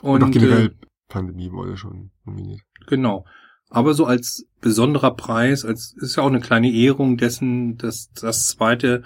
Und, 0.02 0.24
Und, 0.24 0.30
auch 0.30 0.32
generell 0.32 0.66
äh, 0.68 0.72
Pandemie 1.08 1.52
wurde 1.52 1.78
schon 1.78 2.12
nominiert. 2.26 2.62
genau. 2.88 3.26
Aber 3.70 3.94
so 3.94 4.06
als 4.06 4.46
besonderer 4.60 5.16
Preis, 5.16 5.64
als 5.64 5.94
ist 5.98 6.18
ja 6.18 6.24
auch 6.24 6.28
eine 6.28 6.42
kleine 6.42 6.70
Ehrung 6.72 7.16
dessen, 7.16 7.78
dass 7.78 8.12
das 8.12 8.48
zweite 8.48 9.04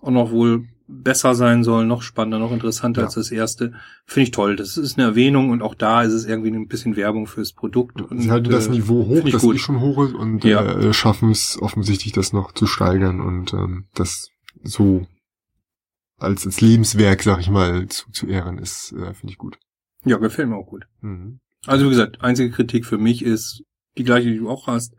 auch 0.00 0.12
noch 0.12 0.30
wohl 0.30 0.68
besser 0.86 1.34
sein 1.34 1.64
soll, 1.64 1.86
noch 1.86 2.02
spannender, 2.02 2.38
noch 2.38 2.52
interessanter 2.52 3.00
Ja. 3.02 3.06
als 3.06 3.14
das 3.14 3.30
erste. 3.30 3.72
Finde 4.04 4.24
ich 4.24 4.30
toll. 4.32 4.56
Das 4.56 4.76
ist 4.76 4.98
eine 4.98 5.06
Erwähnung 5.08 5.50
und 5.50 5.62
auch 5.62 5.74
da 5.74 6.02
ist 6.02 6.12
es 6.12 6.26
irgendwie 6.26 6.50
ein 6.50 6.68
bisschen 6.68 6.94
Werbung 6.96 7.26
fürs 7.26 7.52
Produkt. 7.54 8.02
Und, 8.02 8.20
Sie 8.20 8.30
halten 8.30 8.50
das 8.50 8.66
äh, 8.68 8.70
Niveau 8.72 9.06
hoch, 9.06 9.28
das 9.30 9.40
gut. 9.42 9.56
eh 9.56 9.58
schon 9.58 9.80
hoch 9.80 10.04
ist 10.04 10.14
und 10.14 10.44
Ja. 10.44 10.62
äh, 10.62 10.92
schaffen 10.92 11.30
es 11.30 11.58
offensichtlich, 11.60 12.12
das 12.12 12.32
noch 12.34 12.52
zu 12.52 12.66
steigern 12.66 13.20
und 13.20 13.52
ähm, 13.54 13.86
das 13.94 14.28
so 14.62 15.06
als, 16.18 16.46
als 16.46 16.60
Lebenswerk, 16.60 17.22
sag 17.22 17.40
ich 17.40 17.50
mal, 17.50 17.86
zu, 17.88 18.10
zu 18.12 18.26
ehren 18.26 18.58
ist, 18.58 18.92
äh, 18.92 19.14
finde 19.14 19.32
ich 19.32 19.38
gut. 19.38 19.58
Ja, 20.04 20.18
gefällt 20.18 20.48
mir 20.48 20.56
auch 20.56 20.66
gut. 20.66 20.84
Mhm. 21.00 21.40
Also 21.66 21.86
wie 21.86 21.90
gesagt, 21.90 22.20
einzige 22.20 22.50
Kritik 22.50 22.84
für 22.84 22.98
mich 22.98 23.24
ist 23.24 23.62
die 23.96 24.04
gleiche, 24.04 24.30
die 24.30 24.38
du 24.38 24.50
auch 24.50 24.66
hast. 24.66 24.94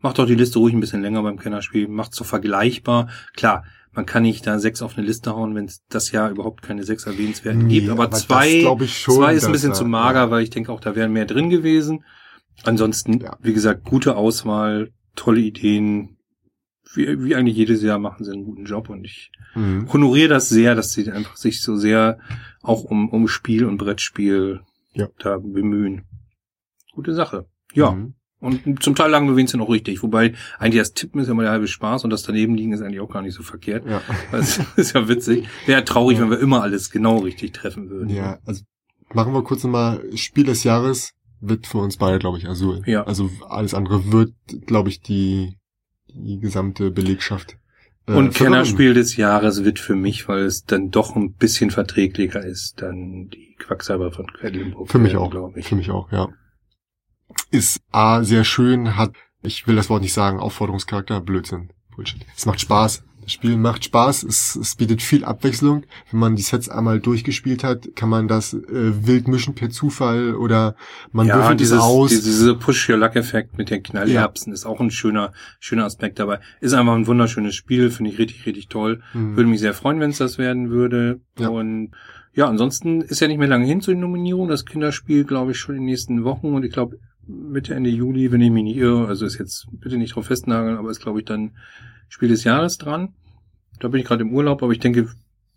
Macht 0.00 0.18
doch 0.18 0.26
die 0.26 0.34
Liste 0.36 0.58
ruhig 0.58 0.74
ein 0.74 0.80
bisschen 0.80 1.02
länger 1.02 1.22
beim 1.22 1.38
Kennerspiel, 1.38 1.88
macht's 1.88 2.16
so 2.16 2.24
vergleichbar. 2.24 3.08
Klar, 3.34 3.64
man 3.92 4.06
kann 4.06 4.22
nicht 4.22 4.46
da 4.46 4.58
sechs 4.60 4.80
auf 4.80 4.96
eine 4.96 5.06
Liste 5.06 5.34
hauen, 5.34 5.54
wenn 5.56 5.64
es 5.64 5.82
das 5.88 6.12
Jahr 6.12 6.30
überhaupt 6.30 6.62
keine 6.62 6.84
sechs 6.84 7.04
erwähnenswerten 7.06 7.66
Nee, 7.66 7.80
gibt. 7.80 7.90
Aber, 7.90 8.04
aber 8.04 8.10
das 8.12 8.26
zwei, 8.26 8.64
ich 8.80 8.98
schon, 8.98 9.16
zwei 9.16 9.34
ist 9.34 9.44
ein 9.44 9.52
bisschen 9.52 9.70
da- 9.70 9.74
zu 9.76 9.84
mager, 9.84 10.20
ja. 10.20 10.30
weil 10.30 10.42
ich 10.44 10.50
denke 10.50 10.70
auch, 10.70 10.80
da 10.80 10.94
wären 10.94 11.12
mehr 11.12 11.24
drin 11.26 11.50
gewesen. 11.50 12.04
Ansonsten, 12.62 13.20
Ja. 13.20 13.36
wie 13.40 13.52
gesagt, 13.52 13.84
gute 13.84 14.16
Auswahl, 14.16 14.92
tolle 15.16 15.40
Ideen. 15.40 16.16
Wie, 16.94 17.22
wie 17.24 17.34
eigentlich 17.34 17.56
jedes 17.56 17.82
Jahr 17.82 17.98
machen 17.98 18.24
sie 18.24 18.32
einen 18.32 18.44
guten 18.44 18.64
Job 18.64 18.88
und 18.88 19.04
ich 19.04 19.30
Mhm. 19.54 19.92
honoriere 19.92 20.28
das 20.28 20.48
sehr, 20.48 20.74
dass 20.74 20.92
sie 20.92 21.10
einfach 21.10 21.36
sich 21.36 21.60
so 21.62 21.76
sehr 21.76 22.18
auch 22.62 22.84
um, 22.84 23.08
um 23.08 23.26
Spiel 23.28 23.64
und 23.64 23.78
Brettspiel 23.78 24.60
Ja. 24.92 25.08
da 25.18 25.38
bemühen. 25.38 26.04
Gute 26.92 27.14
Sache. 27.14 27.46
Ja. 27.74 27.90
Mhm. 27.92 28.14
Und 28.40 28.82
zum 28.84 28.94
Teil 28.94 29.10
lagen 29.10 29.26
wir 29.28 29.34
wenigstens 29.34 29.58
noch 29.58 29.68
richtig. 29.68 30.02
Wobei 30.02 30.32
eigentlich 30.58 30.80
das 30.80 30.92
Tippen 30.92 31.20
ist 31.20 31.26
ja 31.28 31.34
mal 31.34 31.42
der 31.42 31.50
halbe 31.50 31.66
Spaß 31.66 32.04
und 32.04 32.10
das 32.10 32.22
daneben 32.22 32.54
liegen 32.54 32.72
ist 32.72 32.82
eigentlich 32.82 33.00
auch 33.00 33.10
gar 33.10 33.22
nicht 33.22 33.34
so 33.34 33.42
verkehrt. 33.42 33.84
Ja. 33.86 34.00
Das 34.30 34.60
ist 34.76 34.94
ja 34.94 35.08
witzig. 35.08 35.48
Wäre 35.66 35.84
traurig, 35.84 36.20
wenn 36.20 36.30
wir 36.30 36.38
immer 36.38 36.62
alles 36.62 36.90
genau 36.90 37.18
richtig 37.18 37.52
treffen 37.52 37.90
würden. 37.90 38.10
ja, 38.10 38.38
also 38.46 38.62
machen 39.12 39.32
wir 39.32 39.42
kurz 39.42 39.64
nochmal, 39.64 40.02
Spiel 40.14 40.44
des 40.44 40.62
Jahres 40.64 41.14
wird 41.40 41.66
für 41.66 41.78
uns 41.78 41.96
beide, 41.96 42.18
glaube 42.18 42.38
ich, 42.38 42.46
Azul. 42.48 42.82
Ja. 42.86 43.04
Also 43.04 43.30
alles 43.48 43.74
andere 43.74 44.12
wird, 44.12 44.32
glaube 44.66 44.88
ich, 44.88 45.00
die, 45.00 45.56
die 46.08 46.38
gesamte 46.38 46.90
Belegschaft. 46.90 47.56
äh, 48.06 48.14
Und. 48.14 48.34
Kennerspiel 48.34 48.94
des 48.94 49.16
Jahres 49.16 49.64
wird 49.64 49.78
für 49.78 49.94
mich, 49.96 50.28
weil 50.28 50.40
es 50.44 50.64
dann 50.64 50.90
doch 50.90 51.16
ein 51.16 51.32
bisschen 51.32 51.70
verträglicher 51.70 52.44
ist, 52.44 52.82
dann 52.82 53.28
die 53.28 53.56
Quacksalber 53.58 54.12
von 54.12 54.26
Quedlinburg. 54.32 54.90
Für 54.90 54.98
mich 54.98 55.16
auch. 55.16 55.30
glaube 55.30 55.58
ich. 55.58 55.66
Für 55.68 55.76
mich 55.76 55.90
auch, 55.90 56.10
ja. 56.12 56.28
Ist 57.50 57.80
A, 57.92 58.22
sehr 58.24 58.44
schön, 58.44 58.96
hat, 58.96 59.12
ich 59.42 59.66
will 59.66 59.76
das 59.76 59.90
Wort 59.90 60.02
nicht 60.02 60.12
sagen, 60.12 60.38
Aufforderungscharakter, 60.40 61.20
Blödsinn, 61.20 61.70
Bullshit. 61.94 62.24
Es 62.36 62.46
macht 62.46 62.60
Spaß. 62.60 63.04
Das 63.28 63.34
Spiel 63.34 63.58
macht 63.58 63.84
Spaß, 63.84 64.22
es, 64.22 64.56
es 64.56 64.74
bietet 64.76 65.02
viel 65.02 65.22
Abwechslung. 65.22 65.84
Wenn 66.10 66.18
man 66.18 66.34
die 66.34 66.40
Sets 66.40 66.70
einmal 66.70 66.98
durchgespielt 66.98 67.62
hat, 67.62 67.94
kann 67.94 68.08
man 68.08 68.26
das 68.26 68.54
äh, 68.54 69.06
wild 69.06 69.28
mischen 69.28 69.54
per 69.54 69.68
Zufall 69.68 70.34
oder 70.34 70.76
man 71.12 71.26
ja, 71.26 71.36
würfelt 71.36 71.60
dieses, 71.60 71.76
es 71.76 71.84
aus. 71.84 72.08
diese 72.08 72.54
Push-Your-Luck-Effekt 72.54 73.58
mit 73.58 73.68
den 73.68 73.82
Knallerbsen 73.82 74.50
ist 74.50 74.64
auch 74.64 74.80
ein 74.80 74.90
schöner, 74.90 75.34
schöner 75.60 75.84
Aspekt 75.84 76.18
dabei. 76.20 76.40
Ist 76.62 76.72
einfach 76.72 76.94
ein 76.94 77.06
wunderschönes 77.06 77.54
Spiel, 77.54 77.90
finde 77.90 78.12
ich 78.12 78.18
richtig, 78.18 78.46
richtig 78.46 78.68
toll. 78.68 79.02
Hm. 79.12 79.36
Würde 79.36 79.50
mich 79.50 79.60
sehr 79.60 79.74
freuen, 79.74 80.00
wenn 80.00 80.08
es 80.08 80.16
das 80.16 80.38
werden 80.38 80.70
würde. 80.70 81.20
Ja. 81.38 81.48
Und 81.48 81.90
ja, 82.32 82.48
ansonsten 82.48 83.02
ist 83.02 83.20
ja 83.20 83.28
nicht 83.28 83.36
mehr 83.36 83.48
lange 83.48 83.66
hin 83.66 83.82
zu 83.82 83.90
den 83.90 84.00
Nominierungen. 84.00 84.48
Das 84.48 84.64
Kinderspiel, 84.64 85.24
glaube 85.24 85.50
ich, 85.50 85.58
schon 85.58 85.74
in 85.74 85.82
den 85.82 85.90
nächsten 85.90 86.24
Wochen. 86.24 86.54
Und 86.54 86.64
ich 86.64 86.72
glaube, 86.72 86.96
Mitte, 87.28 87.74
Ende 87.74 87.90
Juli, 87.90 88.32
wenn 88.32 88.40
ich 88.40 88.50
mich 88.50 88.64
nicht 88.64 88.76
irre, 88.76 89.06
also 89.06 89.26
ist 89.26 89.38
jetzt 89.38 89.66
bitte 89.72 89.98
nicht 89.98 90.16
drauf 90.16 90.26
festnageln, 90.26 90.76
aber 90.78 90.90
ist, 90.90 91.00
glaube 91.00 91.18
ich, 91.20 91.26
dann 91.26 91.56
Spiel 92.08 92.28
des 92.28 92.44
Jahres 92.44 92.78
dran. 92.78 93.14
Da 93.80 93.88
bin 93.88 94.00
ich 94.00 94.06
gerade 94.06 94.22
im 94.22 94.32
Urlaub, 94.32 94.62
aber 94.62 94.72
ich 94.72 94.78
denke, 94.80 95.08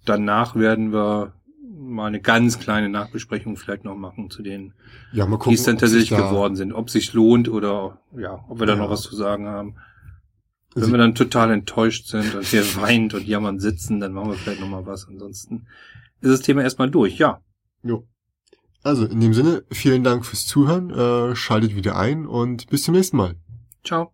danach 0.05 0.55
werden 0.55 0.91
wir 0.91 1.33
mal 1.73 2.07
eine 2.07 2.19
ganz 2.21 2.59
kleine 2.59 2.89
Nachbesprechung 2.89 3.55
vielleicht 3.57 3.85
noch 3.85 3.95
machen 3.95 4.29
zu 4.29 4.43
den, 4.43 4.73
ja, 5.13 5.25
mal 5.25 5.37
gucken, 5.37 5.53
es 5.53 5.63
dann 5.63 5.77
tatsächlich 5.77 6.09
da- 6.09 6.29
geworden 6.29 6.55
sind. 6.55 6.73
Ob 6.73 6.89
sich 6.89 7.13
lohnt 7.13 7.47
oder 7.49 7.99
ja, 8.17 8.43
ob 8.49 8.59
wir 8.59 8.67
da 8.67 8.73
Ja. 8.73 8.79
noch 8.79 8.89
was 8.89 9.01
zu 9.01 9.15
sagen 9.15 9.47
haben. 9.47 9.75
Wenn 10.73 10.83
Also- 10.83 10.93
wir 10.93 10.99
dann 10.99 11.15
total 11.15 11.51
enttäuscht 11.51 12.07
sind 12.07 12.35
und 12.35 12.45
hier 12.45 12.63
weint 12.81 13.13
und 13.13 13.25
jammern 13.25 13.59
sitzen, 13.59 13.99
dann 13.99 14.13
machen 14.13 14.29
wir 14.29 14.35
vielleicht 14.37 14.61
noch 14.61 14.69
mal 14.69 14.85
was. 14.85 15.07
Ansonsten 15.07 15.67
ist 16.21 16.31
das 16.31 16.41
Thema 16.41 16.61
erstmal 16.63 16.89
durch. 16.91 17.17
Ja, 17.17 17.39
Jo. 17.83 18.05
Also, 18.83 19.05
in 19.05 19.19
dem 19.19 19.33
Sinne, 19.33 19.63
vielen 19.71 20.03
Dank 20.03 20.25
fürs 20.25 20.45
Zuhören, 20.47 20.89
äh, 20.89 21.35
schaltet 21.35 21.75
wieder 21.75 21.97
ein 21.97 22.25
und 22.25 22.67
bis 22.69 22.83
zum 22.83 22.95
nächsten 22.95 23.17
Mal. 23.17 23.35
ciao. 23.83 24.11